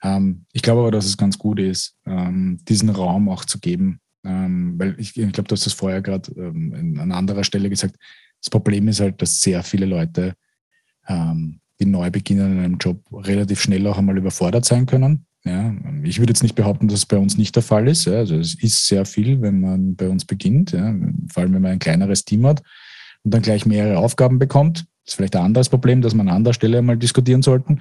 Ähm, 0.02 0.44
ich 0.52 0.62
glaube 0.62 0.82
aber, 0.82 0.90
dass 0.90 1.06
es 1.06 1.16
ganz 1.16 1.38
gut 1.38 1.58
ist, 1.58 1.96
ähm, 2.06 2.58
diesen 2.68 2.90
Raum 2.90 3.28
auch 3.28 3.44
zu 3.44 3.58
geben, 3.58 4.00
ähm, 4.26 4.74
weil 4.78 4.94
ich, 4.98 5.16
ich 5.16 5.32
glaube, 5.32 5.48
du 5.48 5.52
hast 5.52 5.66
das 5.66 5.72
vorher 5.72 6.02
gerade 6.02 6.30
ähm, 6.32 6.98
an 7.00 7.12
anderer 7.12 7.44
Stelle 7.44 7.70
gesagt. 7.70 7.96
Das 8.42 8.50
Problem 8.50 8.88
ist 8.88 9.00
halt, 9.00 9.22
dass 9.22 9.40
sehr 9.40 9.62
viele 9.62 9.86
Leute, 9.86 10.34
ähm, 11.08 11.60
die 11.80 11.86
neu 11.86 12.10
beginnen 12.10 12.58
in 12.58 12.64
einem 12.64 12.78
Job, 12.78 13.00
relativ 13.12 13.60
schnell 13.60 13.86
auch 13.86 13.98
einmal 13.98 14.18
überfordert 14.18 14.64
sein 14.64 14.86
können. 14.86 15.26
Ja, 15.44 15.72
ich 16.02 16.18
würde 16.18 16.30
jetzt 16.30 16.42
nicht 16.42 16.56
behaupten, 16.56 16.88
dass 16.88 16.98
es 16.98 17.06
bei 17.06 17.18
uns 17.18 17.38
nicht 17.38 17.54
der 17.54 17.62
Fall 17.62 17.86
ist. 17.86 18.06
Ja, 18.06 18.14
also 18.14 18.36
es 18.36 18.60
ist 18.60 18.88
sehr 18.88 19.04
viel, 19.04 19.40
wenn 19.42 19.60
man 19.60 19.94
bei 19.94 20.08
uns 20.08 20.24
beginnt, 20.24 20.72
ja, 20.72 20.92
vor 21.32 21.42
allem 21.44 21.54
wenn 21.54 21.62
man 21.62 21.72
ein 21.72 21.78
kleineres 21.78 22.24
Team 22.24 22.44
hat 22.46 22.62
und 23.22 23.32
dann 23.32 23.42
gleich 23.42 23.64
mehrere 23.64 23.98
Aufgaben 23.98 24.40
bekommt. 24.40 24.86
Das 25.04 25.12
ist 25.12 25.14
vielleicht 25.14 25.36
ein 25.36 25.44
anderes 25.44 25.68
Problem, 25.68 26.02
das 26.02 26.14
wir 26.14 26.20
an 26.20 26.28
anderer 26.28 26.54
Stelle 26.54 26.82
mal 26.82 26.96
diskutieren 26.96 27.42
sollten. 27.42 27.80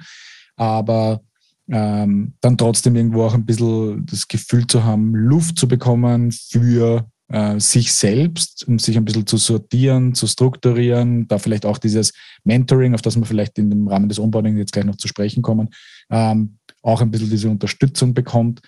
Aber 0.54 1.22
ähm, 1.68 2.34
dann 2.40 2.56
trotzdem 2.56 2.96
irgendwo 2.96 3.24
auch 3.24 3.34
ein 3.34 3.44
bisschen 3.44 4.06
das 4.06 4.28
Gefühl 4.28 4.66
zu 4.66 4.84
haben, 4.84 5.14
Luft 5.14 5.58
zu 5.58 5.66
bekommen 5.66 6.30
für 6.32 7.06
äh, 7.28 7.58
sich 7.58 7.92
selbst, 7.92 8.66
um 8.68 8.78
sich 8.78 8.96
ein 8.96 9.04
bisschen 9.04 9.26
zu 9.26 9.36
sortieren, 9.36 10.14
zu 10.14 10.26
strukturieren, 10.26 11.26
da 11.28 11.38
vielleicht 11.38 11.66
auch 11.66 11.78
dieses 11.78 12.12
Mentoring, 12.44 12.94
auf 12.94 13.02
das 13.02 13.16
wir 13.16 13.26
vielleicht 13.26 13.58
in 13.58 13.70
dem 13.70 13.88
Rahmen 13.88 14.08
des 14.08 14.18
Onboarding 14.18 14.56
jetzt 14.56 14.72
gleich 14.72 14.84
noch 14.84 14.96
zu 14.96 15.08
sprechen 15.08 15.42
kommen, 15.42 15.70
ähm, 16.10 16.58
auch 16.82 17.00
ein 17.00 17.10
bisschen 17.10 17.30
diese 17.30 17.50
Unterstützung 17.50 18.14
bekommt. 18.14 18.60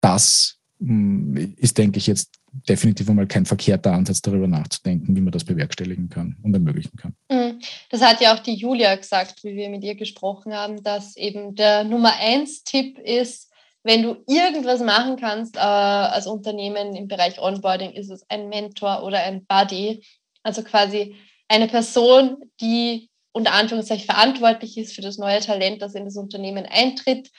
Das 0.00 0.55
ist, 0.78 1.78
denke 1.78 1.98
ich, 1.98 2.06
jetzt 2.06 2.34
definitiv 2.68 3.08
einmal 3.08 3.26
kein 3.26 3.46
verkehrter 3.46 3.92
Ansatz, 3.92 4.20
darüber 4.20 4.46
nachzudenken, 4.46 5.16
wie 5.16 5.20
man 5.20 5.32
das 5.32 5.44
bewerkstelligen 5.44 6.08
kann 6.08 6.36
und 6.42 6.52
ermöglichen 6.52 6.96
kann. 6.96 7.14
Mhm. 7.30 7.60
Das 7.90 8.02
hat 8.02 8.20
ja 8.20 8.34
auch 8.34 8.40
die 8.40 8.54
Julia 8.54 8.94
gesagt, 8.94 9.42
wie 9.44 9.56
wir 9.56 9.70
mit 9.70 9.84
ihr 9.84 9.94
gesprochen 9.94 10.54
haben, 10.54 10.82
dass 10.82 11.16
eben 11.16 11.54
der 11.54 11.84
Nummer 11.84 12.14
eins 12.20 12.62
Tipp 12.62 12.98
ist, 12.98 13.50
wenn 13.84 14.02
du 14.02 14.16
irgendwas 14.26 14.80
machen 14.80 15.16
kannst 15.16 15.56
äh, 15.56 15.60
als 15.60 16.26
Unternehmen 16.26 16.94
im 16.96 17.08
Bereich 17.08 17.40
Onboarding, 17.40 17.92
ist 17.92 18.10
es 18.10 18.28
ein 18.28 18.48
Mentor 18.48 19.04
oder 19.04 19.20
ein 19.20 19.46
Buddy. 19.46 20.04
Also 20.42 20.62
quasi 20.62 21.14
eine 21.48 21.68
Person, 21.68 22.36
die 22.60 23.08
unter 23.32 23.52
Anführungszeichen 23.52 24.06
verantwortlich 24.06 24.76
ist 24.76 24.94
für 24.94 25.02
das 25.02 25.18
neue 25.18 25.40
Talent, 25.40 25.82
das 25.82 25.94
in 25.94 26.04
das 26.04 26.16
Unternehmen 26.16 26.66
eintritt. 26.66 27.30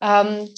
Ähm, 0.00 0.48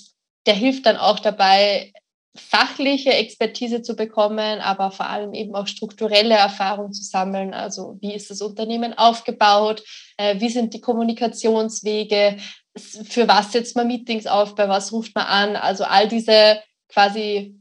der 0.46 0.54
hilft 0.54 0.86
dann 0.86 0.96
auch 0.96 1.18
dabei, 1.18 1.92
fachliche 2.38 3.10
Expertise 3.10 3.82
zu 3.82 3.96
bekommen, 3.96 4.60
aber 4.60 4.90
vor 4.90 5.06
allem 5.06 5.34
eben 5.34 5.54
auch 5.54 5.66
strukturelle 5.66 6.34
Erfahrung 6.34 6.92
zu 6.92 7.02
sammeln. 7.02 7.54
Also 7.54 7.98
wie 8.00 8.14
ist 8.14 8.30
das 8.30 8.40
Unternehmen 8.40 8.96
aufgebaut? 8.96 9.82
Äh, 10.16 10.40
wie 10.40 10.48
sind 10.48 10.74
die 10.74 10.80
Kommunikationswege? 10.80 12.36
Für 12.76 13.28
was 13.28 13.52
setzt 13.52 13.76
man 13.76 13.88
Meetings 13.88 14.26
auf? 14.26 14.54
Bei 14.54 14.68
was 14.68 14.92
ruft 14.92 15.14
man 15.14 15.26
an? 15.26 15.56
Also 15.56 15.84
all 15.84 16.08
diese 16.08 16.60
quasi 16.88 17.56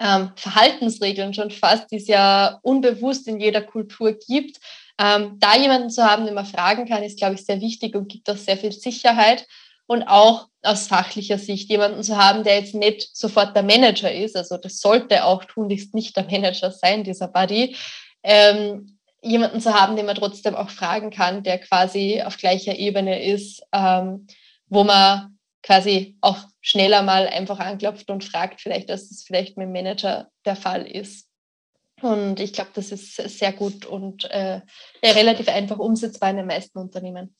ähm, 0.00 0.32
Verhaltensregeln 0.36 1.34
schon 1.34 1.50
fast, 1.50 1.90
die 1.90 1.96
es 1.96 2.08
ja 2.08 2.58
unbewusst 2.62 3.26
in 3.28 3.40
jeder 3.40 3.62
Kultur 3.62 4.12
gibt. 4.12 4.58
Ähm, 5.00 5.36
da 5.38 5.56
jemanden 5.56 5.90
zu 5.90 6.04
haben, 6.04 6.26
den 6.26 6.34
man 6.34 6.46
fragen 6.46 6.88
kann, 6.88 7.02
ist, 7.02 7.18
glaube 7.18 7.34
ich, 7.34 7.44
sehr 7.44 7.60
wichtig 7.60 7.94
und 7.94 8.08
gibt 8.08 8.28
auch 8.28 8.36
sehr 8.36 8.56
viel 8.56 8.72
Sicherheit 8.72 9.46
und 9.88 10.02
auch 10.02 10.48
aus 10.62 10.86
fachlicher 10.86 11.38
Sicht 11.38 11.70
jemanden 11.70 12.02
zu 12.02 12.16
haben, 12.16 12.44
der 12.44 12.60
jetzt 12.60 12.74
nicht 12.74 13.16
sofort 13.16 13.56
der 13.56 13.62
Manager 13.62 14.12
ist, 14.12 14.36
also 14.36 14.58
das 14.58 14.80
sollte 14.80 15.24
auch 15.24 15.44
tunlichst 15.44 15.94
nicht 15.94 16.14
der 16.16 16.24
Manager 16.24 16.70
sein, 16.70 17.04
dieser 17.04 17.26
Buddy, 17.26 17.74
ähm, 18.22 18.98
jemanden 19.22 19.60
zu 19.60 19.72
haben, 19.72 19.96
den 19.96 20.04
man 20.04 20.14
trotzdem 20.14 20.54
auch 20.54 20.68
fragen 20.68 21.10
kann, 21.10 21.42
der 21.42 21.58
quasi 21.58 22.22
auf 22.22 22.36
gleicher 22.36 22.76
Ebene 22.76 23.24
ist, 23.24 23.62
ähm, 23.72 24.26
wo 24.66 24.84
man 24.84 25.38
quasi 25.62 26.18
auch 26.20 26.36
schneller 26.60 27.02
mal 27.02 27.26
einfach 27.26 27.58
anklopft 27.58 28.10
und 28.10 28.24
fragt, 28.24 28.60
vielleicht, 28.60 28.90
dass 28.90 29.10
es 29.10 29.22
vielleicht 29.22 29.56
mit 29.56 29.66
dem 29.66 29.72
Manager 29.72 30.28
der 30.44 30.56
Fall 30.56 30.86
ist. 30.86 31.28
Und 32.02 32.40
ich 32.40 32.52
glaube, 32.52 32.70
das 32.74 32.92
ist 32.92 33.16
sehr 33.16 33.52
gut 33.52 33.86
und 33.86 34.24
äh, 34.30 34.60
relativ 35.02 35.48
einfach 35.48 35.78
umsetzbar 35.78 36.30
in 36.30 36.36
den 36.36 36.46
meisten 36.46 36.78
Unternehmen. 36.78 37.34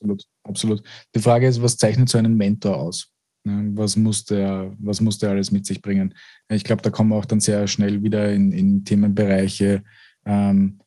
Absolut, 0.00 0.24
absolut. 0.44 0.82
Die 1.14 1.20
Frage 1.20 1.46
ist, 1.46 1.62
was 1.62 1.76
zeichnet 1.76 2.08
so 2.08 2.18
einen 2.18 2.36
Mentor 2.36 2.76
aus? 2.78 3.12
Was 3.44 3.96
muss 3.96 4.24
der, 4.24 4.74
was 4.78 5.00
muss 5.00 5.18
der 5.18 5.30
alles 5.30 5.50
mit 5.50 5.66
sich 5.66 5.80
bringen? 5.80 6.14
Ich 6.50 6.64
glaube, 6.64 6.82
da 6.82 6.90
kommen 6.90 7.10
wir 7.10 7.16
auch 7.16 7.24
dann 7.24 7.40
sehr 7.40 7.66
schnell 7.66 8.02
wieder 8.02 8.32
in, 8.32 8.52
in 8.52 8.84
Themenbereiche 8.84 9.82
ähm, 10.26 10.78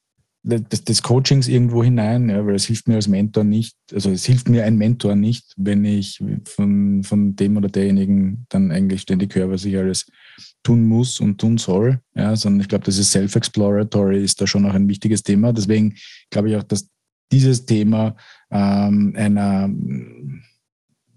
des, 0.44 0.84
des, 0.84 1.02
Coachings 1.02 1.48
irgendwo 1.48 1.84
hinein, 1.84 2.30
ja, 2.30 2.46
weil 2.46 2.56
es 2.56 2.66
hilft 2.66 2.88
mir 2.88 2.96
als 2.96 3.08
Mentor 3.08 3.44
nicht, 3.46 3.78
also 3.94 4.12
es 4.12 4.26
hilft 4.26 4.50
mir 4.50 4.66
ein 4.66 4.78
Mentor 4.78 5.16
nicht, 5.16 5.54
wenn 5.56 5.86
ich 5.86 6.22
von, 6.46 7.02
von 7.04 7.36
dem 7.36 7.56
oder 7.56 7.70
derjenigen 7.70 8.46
dann 8.50 8.72
eigentlich 8.72 9.02
ständig 9.02 9.34
höre, 9.36 9.50
was 9.50 9.64
ich 9.64 9.78
alles 9.78 10.06
tun 10.62 10.86
muss 10.86 11.22
und 11.22 11.40
tun 11.40 11.58
soll, 11.58 12.02
ja, 12.14 12.36
sondern 12.36 12.62
ich 12.62 12.68
glaube, 12.68 12.84
das 12.84 12.98
ist 12.98 13.12
Self-Exploratory, 13.12 14.22
ist 14.22 14.42
da 14.42 14.48
schon 14.48 14.66
auch 14.66 14.74
ein 14.74 14.90
wichtiges 14.90 15.24
Thema. 15.24 15.54
Deswegen 15.54 15.96
glaube 16.30 16.50
ich 16.50 16.56
auch, 16.58 16.64
dass 16.64 16.90
dieses 17.32 17.66
Thema 17.66 18.16
ähm, 18.54 19.14
einer 19.18 19.70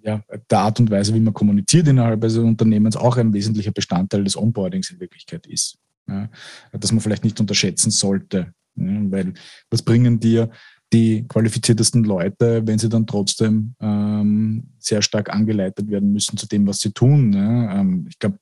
ja, 0.03 0.23
der 0.51 0.59
Art 0.59 0.81
und 0.81 0.91
Weise, 0.91 1.13
wie 1.15 1.21
man 1.21 1.35
kommuniziert 1.35 1.89
innerhalb 1.89 2.23
eines 2.23 2.37
Unternehmens, 2.39 2.97
auch 2.97 3.17
ein 3.17 3.33
wesentlicher 3.33 3.73
Bestandteil 3.73 4.25
des 4.25 4.37
Onboardings 4.37 4.91
in 4.91 5.01
Wirklichkeit 5.01 5.47
ist. 5.47 5.79
Ja, 6.09 6.31
dass 6.73 6.93
man 6.93 7.01
vielleicht 7.01 7.25
nicht 7.25 7.41
unterschätzen 7.41 7.91
sollte. 7.91 8.53
Ja, 8.77 9.11
weil 9.11 9.35
was 9.71 9.83
bringen 9.83 10.21
dir 10.21 10.51
die 10.93 11.27
qualifiziertesten 11.27 12.05
Leute, 12.05 12.63
wenn 12.65 12.79
sie 12.79 12.89
dann 12.89 13.07
trotzdem 13.07 13.75
ähm, 13.81 14.69
sehr 14.79 15.03
stark 15.03 15.31
angeleitet 15.31 15.91
werden 15.91 16.13
müssen 16.13 16.37
zu 16.37 16.47
dem, 16.47 16.67
was 16.67 16.79
sie 16.79 16.93
tun? 16.93 17.33
Ja, 17.33 17.81
ähm, 17.81 18.07
ich 18.09 18.19
glaube, 18.21 18.39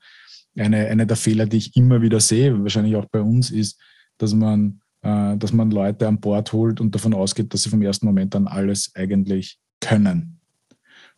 eine, 0.57 0.87
eine 0.87 1.07
der 1.07 1.17
Fehler, 1.17 1.47
die 1.47 1.57
ich 1.57 1.77
immer 1.77 2.03
wieder 2.03 2.21
sehe, 2.21 2.63
wahrscheinlich 2.63 2.97
auch 2.97 3.07
bei 3.07 3.21
uns, 3.21 3.51
ist, 3.51 3.81
dass 4.19 4.35
man 4.35 4.81
dass 5.05 5.53
man 5.53 5.71
Leute 5.71 6.09
an 6.09 6.19
Bord 6.19 6.53
holt 6.53 6.81
und 6.81 6.95
davon 6.95 7.13
ausgeht, 7.13 7.53
dass 7.53 7.63
sie 7.63 7.69
vom 7.69 7.83
ersten 7.83 8.07
Moment 8.07 8.35
an 8.35 8.49
alles 8.49 8.91
eigentlich 8.95 9.59
können. 9.81 10.41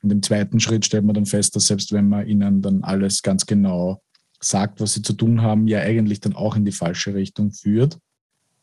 Und 0.02 0.12
im 0.12 0.23
zweiten 0.23 0.61
Schritt 0.61 0.85
stellt 0.85 1.05
man 1.05 1.14
dann 1.14 1.26
fest, 1.26 1.55
dass 1.55 1.69
selbst 1.69 1.93
wenn 1.93 2.09
man 2.09 2.26
ihnen 2.26 2.62
dann 2.62 2.83
alles 2.83 3.23
ganz 3.23 3.47
genau 3.47 4.02
sagt, 4.40 4.81
was 4.81 4.95
sie 4.95 5.02
zu 5.02 5.12
tun 5.12 5.40
haben, 5.40 5.69
ja 5.69 5.81
eigentlich 5.81 6.21
dann 6.21 6.35
auch 6.35 6.57
in 6.57 6.64
die 6.64 6.73
falsche 6.73 7.14
Richtung 7.14 7.52
führt, 7.52 7.99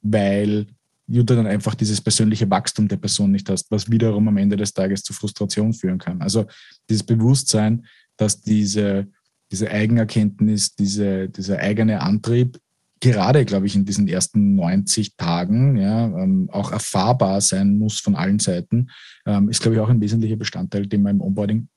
weil 0.01 0.68
du 1.08 1.24
dann 1.24 1.48
einfach 1.48 1.75
dieses 1.75 2.01
persönliche 2.01 2.50
Wachstum 2.50 2.88
der 2.88 2.98
Person 2.98 3.32
nicht 3.32 3.50
hast, 3.50 3.72
was 3.72 3.89
wiederum 3.89 4.27
am 4.27 4.38
Ende 4.38 4.56
des 4.56 4.74
Tages 4.74 5.03
zu 5.03 5.13
Frustration 5.13 5.74
führen 5.74 5.98
kann. 5.98 6.22
Also 6.22 6.46
dieses 6.89 7.03
Bewusstsein, 7.03 7.86
dass 8.18 8.42
diese, 8.42 9.08
diese 9.51 9.70
Eigenerkenntnis, 9.70 10.75
diese, 10.75 11.30
dieser 11.30 11.60
eigene 11.60 12.01
Antrieb 12.01 12.60
gerade, 13.03 13.43
glaube 13.43 13.65
ich, 13.65 13.75
in 13.75 13.83
diesen 13.83 14.07
ersten 14.07 14.55
90 14.55 15.17
Tagen 15.17 15.75
ja, 15.75 16.05
ähm, 16.05 16.50
auch 16.53 16.72
erfahrbar 16.72 17.41
sein 17.41 17.77
muss 17.77 18.00
von 18.00 18.15
allen 18.15 18.39
Seiten, 18.39 18.89
ähm, 19.25 19.50
ist, 19.50 19.62
glaube 19.62 19.75
ich, 19.75 19.81
auch 19.81 19.89
ein 19.89 20.00
wesentlicher 20.00 20.38
Bestandteil, 20.38 20.88
den 20.88 21.01
man 21.01 21.17
im 21.17 21.22
Onboarding 21.22 21.67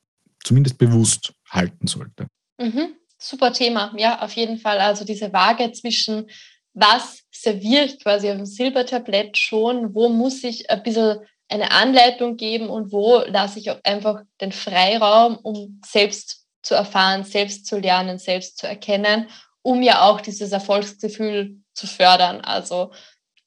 zumindest 0.44 0.78
bewusst 0.78 1.32
halten 1.50 1.88
sollte. 1.88 2.28
Mhm. 2.58 2.94
Super 3.18 3.52
Thema, 3.52 3.92
ja, 3.96 4.22
auf 4.22 4.32
jeden 4.34 4.58
Fall. 4.58 4.78
Also 4.78 5.04
diese 5.04 5.32
Waage 5.32 5.72
zwischen, 5.72 6.26
was 6.74 7.22
serviere 7.32 7.86
ich 7.86 7.98
quasi 7.98 8.30
auf 8.30 8.36
dem 8.36 8.46
Silbertablett 8.46 9.36
schon, 9.36 9.94
wo 9.94 10.08
muss 10.08 10.44
ich 10.44 10.70
ein 10.70 10.82
bisschen 10.84 11.18
eine 11.48 11.72
Anleitung 11.72 12.36
geben 12.36 12.68
und 12.68 12.92
wo 12.92 13.20
lasse 13.26 13.58
ich 13.58 13.70
einfach 13.84 14.22
den 14.40 14.52
Freiraum, 14.52 15.38
um 15.38 15.80
selbst 15.84 16.46
zu 16.62 16.74
erfahren, 16.74 17.24
selbst 17.24 17.66
zu 17.66 17.78
lernen, 17.78 18.18
selbst 18.18 18.58
zu 18.58 18.68
erkennen 18.68 19.26
um 19.66 19.82
ja 19.82 20.02
auch 20.02 20.20
dieses 20.20 20.52
Erfolgsgefühl 20.52 21.56
zu 21.74 21.88
fördern. 21.88 22.40
Also 22.40 22.92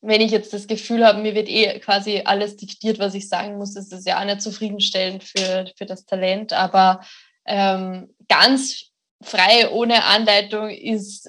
wenn 0.02 0.20
ich 0.20 0.32
jetzt 0.32 0.52
das 0.52 0.68
Gefühl 0.68 1.06
habe, 1.06 1.22
mir 1.22 1.34
wird 1.34 1.48
eh 1.48 1.80
quasi 1.80 2.24
alles 2.26 2.58
diktiert, 2.58 3.00
was 3.00 3.14
ich 3.14 3.30
sagen 3.30 3.58
muss, 3.58 3.78
ist 3.78 3.94
das 3.94 4.04
ja 4.04 4.20
auch 4.20 4.26
nicht 4.26 4.42
zufriedenstellend 4.42 5.24
für, 5.24 5.72
für 5.78 5.86
das 5.86 6.06
Talent. 6.06 6.52
Aber 6.52 7.00
ähm, 7.46 8.14
ganz 8.28 8.88
frei, 9.24 9.70
ohne 9.72 10.04
Anleitung, 10.04 10.70
ist, 10.70 11.26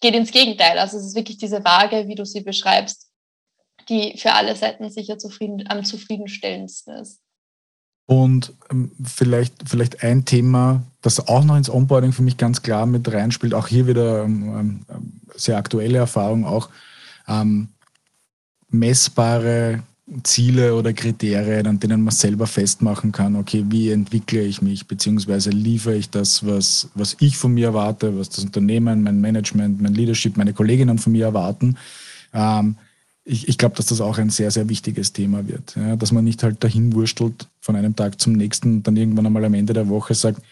geht 0.00 0.14
ins 0.14 0.30
Gegenteil. 0.30 0.78
Also 0.78 0.98
es 0.98 1.06
ist 1.06 1.16
wirklich 1.16 1.38
diese 1.38 1.64
Waage, 1.64 2.06
wie 2.06 2.14
du 2.14 2.24
sie 2.24 2.42
beschreibst, 2.42 3.10
die 3.88 4.16
für 4.16 4.34
alle 4.34 4.54
Seiten 4.54 4.90
sicher 4.90 5.18
zufrieden, 5.18 5.64
am 5.68 5.84
zufriedenstellendsten 5.84 6.94
ist. 6.98 7.20
Und 8.06 8.52
ähm, 8.70 8.90
vielleicht, 9.04 9.68
vielleicht 9.68 10.02
ein 10.02 10.24
Thema, 10.24 10.82
das 11.02 11.28
auch 11.28 11.44
noch 11.44 11.56
ins 11.56 11.70
Onboarding 11.70 12.12
für 12.12 12.22
mich 12.22 12.36
ganz 12.36 12.62
klar 12.62 12.86
mit 12.86 13.12
reinspielt, 13.12 13.54
auch 13.54 13.68
hier 13.68 13.86
wieder 13.86 14.24
ähm, 14.24 14.80
ähm, 14.88 15.12
sehr 15.34 15.56
aktuelle 15.56 15.98
Erfahrung, 15.98 16.44
auch 16.44 16.68
ähm, 17.28 17.68
messbare 18.68 19.82
Ziele 20.24 20.74
oder 20.74 20.92
Kriterien, 20.92 21.66
an 21.66 21.78
denen 21.78 22.02
man 22.02 22.12
selber 22.12 22.46
festmachen 22.46 23.12
kann, 23.12 23.36
okay, 23.36 23.64
wie 23.68 23.90
entwickle 23.90 24.42
ich 24.42 24.60
mich, 24.60 24.86
beziehungsweise 24.86 25.50
liefere 25.50 25.94
ich 25.94 26.10
das, 26.10 26.44
was, 26.46 26.88
was 26.94 27.16
ich 27.20 27.38
von 27.38 27.54
mir 27.54 27.68
erwarte, 27.68 28.18
was 28.18 28.28
das 28.28 28.44
Unternehmen, 28.44 29.04
mein 29.04 29.20
Management, 29.20 29.80
mein 29.80 29.94
Leadership, 29.94 30.36
meine 30.36 30.52
Kolleginnen 30.52 30.98
von 30.98 31.12
mir 31.12 31.26
erwarten. 31.26 31.76
Ähm, 32.34 32.76
ich, 33.24 33.48
ich 33.48 33.58
glaube, 33.58 33.76
dass 33.76 33.86
das 33.86 34.00
auch 34.00 34.18
ein 34.18 34.30
sehr, 34.30 34.50
sehr 34.50 34.68
wichtiges 34.68 35.12
Thema 35.12 35.46
wird. 35.46 35.76
Ja, 35.76 35.96
dass 35.96 36.12
man 36.12 36.24
nicht 36.24 36.42
halt 36.42 36.62
dahin 36.64 36.92
wurstelt 36.94 37.48
von 37.60 37.76
einem 37.76 37.94
Tag 37.94 38.20
zum 38.20 38.32
nächsten 38.32 38.76
und 38.76 38.86
dann 38.86 38.96
irgendwann 38.96 39.26
einmal 39.26 39.44
am 39.44 39.54
Ende 39.54 39.72
der 39.72 39.88
Woche 39.88 40.14
sagt, 40.14 40.42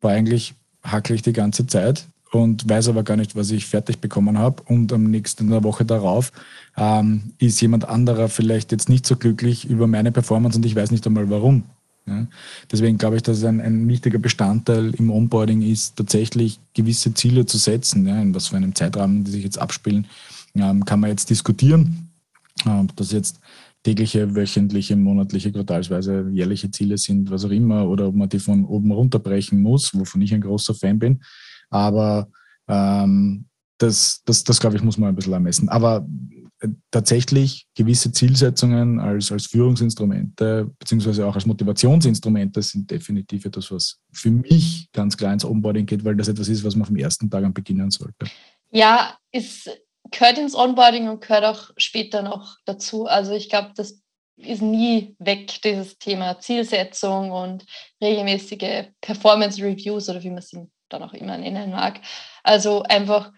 war 0.00 0.12
eigentlich 0.12 0.54
hackle 0.82 1.14
ich 1.14 1.22
die 1.22 1.32
ganze 1.32 1.66
Zeit 1.66 2.06
und 2.32 2.68
weiß 2.68 2.88
aber 2.88 3.02
gar 3.02 3.16
nicht, 3.16 3.36
was 3.36 3.50
ich 3.50 3.66
fertig 3.66 3.98
bekommen 3.98 4.38
habe. 4.38 4.62
Und 4.66 4.92
am 4.92 5.04
nächsten 5.04 5.48
der 5.48 5.62
Woche 5.62 5.84
darauf 5.84 6.32
ähm, 6.76 7.32
ist 7.38 7.60
jemand 7.60 7.88
anderer 7.88 8.28
vielleicht 8.28 8.72
jetzt 8.72 8.88
nicht 8.88 9.06
so 9.06 9.16
glücklich 9.16 9.68
über 9.68 9.86
meine 9.86 10.12
Performance 10.12 10.58
und 10.58 10.66
ich 10.66 10.74
weiß 10.74 10.90
nicht 10.90 11.06
einmal 11.06 11.30
warum. 11.30 11.64
Ja? 12.06 12.26
Deswegen 12.70 12.98
glaube 12.98 13.16
ich, 13.16 13.22
dass 13.22 13.38
es 13.38 13.44
ein, 13.44 13.60
ein, 13.60 13.86
wichtiger 13.88 14.18
Bestandteil 14.18 14.94
im 14.94 15.10
Onboarding 15.10 15.62
ist, 15.62 15.96
tatsächlich 15.96 16.58
gewisse 16.74 17.14
Ziele 17.14 17.46
zu 17.46 17.58
setzen. 17.58 18.06
Ja? 18.06 18.20
In 18.20 18.34
was 18.34 18.48
für 18.48 18.56
einem 18.56 18.74
Zeitrahmen 18.74 19.24
die 19.24 19.30
sich 19.30 19.44
jetzt 19.44 19.58
abspielen, 19.58 20.06
ähm, 20.54 20.84
kann 20.84 21.00
man 21.00 21.10
jetzt 21.10 21.30
diskutieren. 21.30 22.10
Ähm, 22.66 22.86
ob 22.90 22.96
das 22.96 23.12
jetzt 23.12 23.40
tägliche, 23.82 24.34
wöchentliche, 24.34 24.96
monatliche, 24.96 25.52
quartalsweise 25.52 26.28
jährliche 26.30 26.70
Ziele 26.70 26.98
sind, 26.98 27.30
was 27.30 27.44
auch 27.44 27.50
immer, 27.50 27.88
oder 27.88 28.08
ob 28.08 28.14
man 28.14 28.28
die 28.28 28.38
von 28.38 28.64
oben 28.64 28.92
runterbrechen 28.92 29.60
muss, 29.60 29.92
wovon 29.94 30.22
ich 30.22 30.32
ein 30.32 30.40
großer 30.40 30.74
Fan 30.74 30.98
bin. 30.98 31.22
Aber 31.70 32.28
ähm, 32.68 33.46
das, 33.78 34.22
das, 34.24 34.44
das 34.44 34.60
glaube 34.60 34.76
ich, 34.76 34.82
muss 34.82 34.98
man 34.98 35.08
ein 35.08 35.16
bisschen 35.16 35.32
ermessen. 35.32 35.68
Aber 35.68 36.06
äh, 36.60 36.68
tatsächlich 36.92 37.66
gewisse 37.74 38.12
Zielsetzungen 38.12 39.00
als, 39.00 39.32
als 39.32 39.46
Führungsinstrumente 39.46 40.70
beziehungsweise 40.78 41.26
auch 41.26 41.34
als 41.34 41.46
Motivationsinstrumente 41.46 42.62
sind 42.62 42.90
definitiv 42.90 43.44
etwas, 43.44 43.70
was 43.72 43.98
für 44.12 44.30
mich 44.30 44.88
ganz 44.92 45.16
klar 45.16 45.32
ins 45.32 45.44
Onboarding 45.44 45.86
geht, 45.86 46.04
weil 46.04 46.14
das 46.14 46.28
etwas 46.28 46.48
ist, 46.48 46.62
was 46.62 46.76
man 46.76 46.86
vom 46.86 46.96
ersten 46.96 47.28
Tag 47.28 47.44
an 47.44 47.52
beginnen 47.52 47.90
sollte. 47.90 48.26
Ja, 48.70 49.18
ist, 49.32 49.68
gehört 50.12 50.38
ins 50.38 50.54
Onboarding 50.54 51.08
und 51.08 51.20
gehört 51.20 51.44
auch 51.44 51.70
später 51.76 52.22
noch 52.22 52.56
dazu. 52.64 53.06
Also 53.06 53.32
ich 53.32 53.48
glaube, 53.48 53.72
das 53.76 54.00
ist 54.36 54.62
nie 54.62 55.14
weg, 55.18 55.60
dieses 55.62 55.98
Thema 55.98 56.38
Zielsetzung 56.38 57.30
und 57.30 57.64
regelmäßige 58.00 58.90
Performance 59.00 59.62
Reviews 59.62 60.08
oder 60.08 60.22
wie 60.22 60.30
man 60.30 60.42
sie 60.42 60.68
dann 60.88 61.02
auch 61.02 61.12
immer 61.12 61.36
nennen 61.38 61.70
mag. 61.70 62.00
Also 62.42 62.82
einfach 62.82 63.32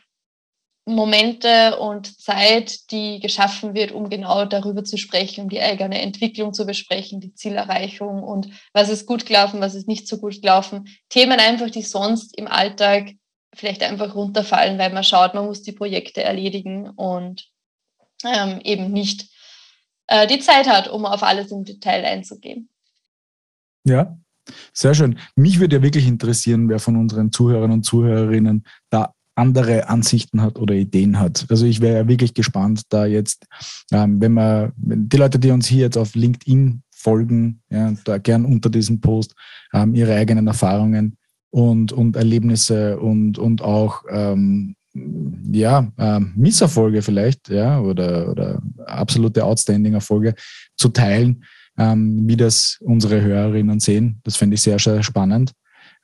Momente 0.86 1.78
und 1.78 2.20
Zeit, 2.20 2.90
die 2.90 3.18
geschaffen 3.18 3.74
wird, 3.74 3.92
um 3.92 4.10
genau 4.10 4.44
darüber 4.44 4.84
zu 4.84 4.98
sprechen, 4.98 5.44
um 5.44 5.48
die 5.48 5.60
eigene 5.60 6.00
Entwicklung 6.02 6.52
zu 6.52 6.66
besprechen, 6.66 7.20
die 7.20 7.34
Zielerreichung 7.34 8.22
und 8.22 8.48
was 8.74 8.90
ist 8.90 9.06
gut 9.06 9.24
gelaufen, 9.24 9.60
was 9.60 9.74
ist 9.74 9.88
nicht 9.88 10.06
so 10.06 10.18
gut 10.18 10.42
gelaufen. 10.42 10.86
Themen 11.08 11.40
einfach, 11.40 11.70
die 11.70 11.82
sonst 11.82 12.36
im 12.36 12.48
Alltag 12.48 13.12
vielleicht 13.54 13.82
einfach 13.82 14.14
runterfallen, 14.14 14.78
weil 14.78 14.92
man 14.92 15.04
schaut, 15.04 15.34
man 15.34 15.46
muss 15.46 15.62
die 15.62 15.72
Projekte 15.72 16.22
erledigen 16.22 16.88
und 16.90 17.48
ähm, 18.24 18.60
eben 18.64 18.92
nicht 18.92 19.28
äh, 20.06 20.26
die 20.26 20.40
Zeit 20.40 20.68
hat, 20.68 20.88
um 20.88 21.04
auf 21.04 21.22
alles 21.22 21.50
im 21.50 21.64
Detail 21.64 22.04
einzugehen. 22.04 22.68
Ja, 23.86 24.16
sehr 24.72 24.94
schön. 24.94 25.18
Mich 25.36 25.60
würde 25.60 25.76
ja 25.76 25.82
wirklich 25.82 26.06
interessieren, 26.06 26.68
wer 26.68 26.78
von 26.78 26.96
unseren 26.96 27.32
Zuhörern 27.32 27.70
und 27.70 27.84
Zuhörerinnen 27.84 28.64
da 28.90 29.14
andere 29.36 29.88
Ansichten 29.88 30.42
hat 30.42 30.58
oder 30.58 30.74
Ideen 30.74 31.18
hat. 31.18 31.46
Also 31.48 31.66
ich 31.66 31.80
wäre 31.80 31.98
ja 31.98 32.08
wirklich 32.08 32.34
gespannt, 32.34 32.82
da 32.90 33.04
jetzt, 33.04 33.46
ähm, 33.90 34.20
wenn 34.20 34.32
man, 34.32 34.72
die 34.76 35.16
Leute, 35.16 35.38
die 35.38 35.50
uns 35.50 35.66
hier 35.66 35.80
jetzt 35.80 35.98
auf 35.98 36.14
LinkedIn 36.14 36.82
folgen, 36.90 37.60
ja, 37.68 37.92
da 38.04 38.18
gern 38.18 38.44
unter 38.44 38.70
diesem 38.70 39.00
Post 39.00 39.34
ähm, 39.72 39.94
ihre 39.94 40.14
eigenen 40.14 40.46
Erfahrungen 40.46 41.16
und, 41.54 41.92
und 41.92 42.16
Erlebnisse 42.16 42.98
und, 42.98 43.38
und 43.38 43.62
auch 43.62 44.02
ähm, 44.10 44.74
ja, 45.52 45.92
ähm, 45.98 46.32
Misserfolge 46.36 47.02
vielleicht, 47.02 47.48
ja, 47.48 47.80
oder, 47.80 48.28
oder 48.30 48.62
absolute 48.86 49.44
Outstanding-Erfolge 49.44 50.34
zu 50.76 50.88
teilen 50.88 51.44
ähm, 51.78 52.22
wie 52.26 52.36
das 52.36 52.78
unsere 52.80 53.20
Hörerinnen 53.20 53.80
sehen. 53.80 54.20
Das 54.24 54.36
fände 54.36 54.54
ich 54.54 54.62
sehr, 54.62 54.78
sehr 54.78 55.02
spannend, 55.02 55.52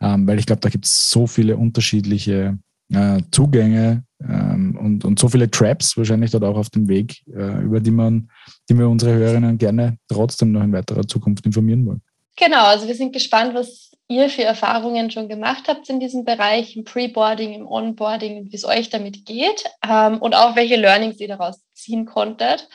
ähm, 0.00 0.26
weil 0.26 0.38
ich 0.38 0.46
glaube, 0.46 0.60
da 0.60 0.68
gibt 0.68 0.86
es 0.86 1.10
so 1.10 1.26
viele 1.26 1.56
unterschiedliche 1.56 2.58
äh, 2.92 3.22
Zugänge 3.30 4.04
ähm, 4.20 4.76
und, 4.80 5.04
und 5.04 5.18
so 5.18 5.28
viele 5.28 5.50
Traps 5.50 5.96
wahrscheinlich 5.96 6.32
dort 6.32 6.44
auch 6.44 6.56
auf 6.56 6.70
dem 6.70 6.88
Weg, 6.88 7.22
äh, 7.28 7.62
über 7.62 7.80
die 7.80 7.92
man, 7.92 8.28
die 8.68 8.76
wir 8.76 8.88
unsere 8.88 9.14
Hörerinnen 9.14 9.58
gerne 9.58 9.98
trotzdem 10.08 10.52
noch 10.52 10.62
in 10.62 10.72
weiterer 10.72 11.06
Zukunft 11.06 11.46
informieren 11.46 11.86
wollen. 11.86 12.02
Genau, 12.36 12.66
also 12.66 12.86
wir 12.86 12.94
sind 12.94 13.12
gespannt, 13.12 13.54
was 13.54 13.89
ihr 14.10 14.28
für 14.28 14.42
Erfahrungen 14.42 15.10
schon 15.10 15.28
gemacht 15.28 15.68
habt 15.68 15.88
in 15.88 16.00
diesem 16.00 16.24
Bereich, 16.24 16.76
im 16.76 16.84
Preboarding, 16.84 17.54
im 17.54 17.66
Onboarding 17.66 18.50
wie 18.50 18.56
es 18.56 18.64
euch 18.64 18.90
damit 18.90 19.24
geht 19.24 19.64
ähm, 19.88 20.18
und 20.18 20.34
auch 20.34 20.56
welche 20.56 20.76
Learnings 20.76 21.20
ihr 21.20 21.28
daraus 21.28 21.60
ziehen 21.72 22.06
konntet. 22.06 22.68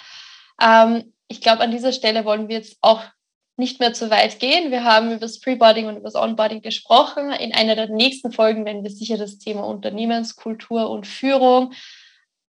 Ähm, 0.61 1.13
ich 1.27 1.41
glaube, 1.41 1.61
an 1.61 1.71
dieser 1.71 1.91
Stelle 1.91 2.23
wollen 2.23 2.47
wir 2.47 2.55
jetzt 2.55 2.77
auch 2.81 3.01
nicht 3.57 3.81
mehr 3.81 3.93
zu 3.93 4.09
weit 4.09 4.39
gehen. 4.39 4.71
Wir 4.71 4.85
haben 4.85 5.07
über 5.07 5.19
das 5.19 5.41
Preboarding 5.41 5.87
und 5.87 5.97
über 5.97 6.05
das 6.05 6.15
Onboarding 6.15 6.61
gesprochen. 6.61 7.31
In 7.31 7.53
einer 7.53 7.75
der 7.75 7.89
nächsten 7.89 8.31
Folgen 8.31 8.65
werden 8.65 8.83
wir 8.83 8.91
sicher 8.91 9.17
das 9.17 9.37
Thema 9.37 9.65
Unternehmenskultur 9.65 10.89
und 10.89 11.05
Führung, 11.05 11.73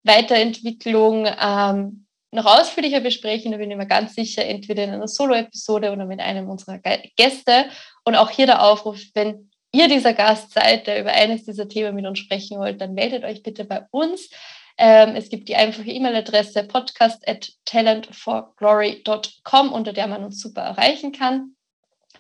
Weiterentwicklung 0.04 1.28
ähm, 1.40 2.06
noch 2.32 2.46
ausführlicher 2.46 3.00
besprechen. 3.00 3.52
Da 3.52 3.58
bin 3.58 3.72
ich 3.72 3.78
mir 3.78 3.88
ganz 3.88 4.16
sicher, 4.16 4.46
entweder 4.46 4.84
in 4.84 4.92
einer 4.92 5.08
Solo-Episode 5.08 5.92
oder 5.92 6.06
mit 6.06 6.20
einem 6.20 6.50
unserer 6.50 6.80
Gäste. 6.80 7.66
Und 8.10 8.16
auch 8.16 8.32
hier 8.32 8.48
der 8.48 8.64
Aufruf, 8.64 9.00
wenn 9.14 9.52
ihr 9.72 9.88
dieser 9.88 10.16
Gast 10.16 10.52
seid, 10.52 10.88
der 10.88 11.00
über 11.00 11.12
eines 11.12 11.46
dieser 11.46 11.70
Themen 11.70 11.94
mit 11.94 12.08
uns 12.08 12.18
sprechen 12.18 12.58
wollt, 12.58 12.82
dann 12.82 12.96
meldet 12.96 13.24
euch 13.24 13.44
bitte 13.44 13.66
bei 13.66 13.86
uns. 13.92 14.32
Ähm, 14.80 15.16
es 15.16 15.30
gibt 15.30 15.48
die 15.48 15.56
einfache 15.56 15.92
E-Mail-Adresse 15.92 16.64
podcast 16.64 17.28
at 17.28 17.52
talentforglory.com, 17.66 19.72
unter 19.72 19.94
der 19.94 20.08
man 20.08 20.24
uns 20.24 20.42
super 20.42 20.62
erreichen 20.62 21.12
kann. 21.12 21.52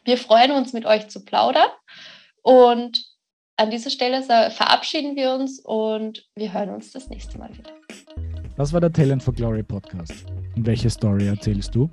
Wir 0.05 0.19
freuen 0.19 0.51
uns, 0.51 0.73
mit 0.73 0.85
euch 0.85 1.07
zu 1.07 1.25
plaudern. 1.25 1.69
Und 2.43 3.03
an 3.57 3.71
dieser 3.71 3.89
Stelle 3.89 4.21
verabschieden 4.21 5.15
wir 5.15 5.33
uns 5.33 5.59
und 5.59 6.23
wir 6.35 6.53
hören 6.53 6.69
uns 6.69 6.91
das 6.91 7.09
nächste 7.09 7.39
Mal 7.39 7.49
wieder. 7.57 7.71
Das 8.57 8.73
war 8.73 8.79
der 8.79 8.93
Talent 8.93 9.23
for 9.23 9.33
Glory 9.33 9.63
Podcast. 9.63 10.27
Und 10.55 10.67
welche 10.67 10.91
Story 10.91 11.29
erzählst 11.29 11.73
du? 11.73 11.89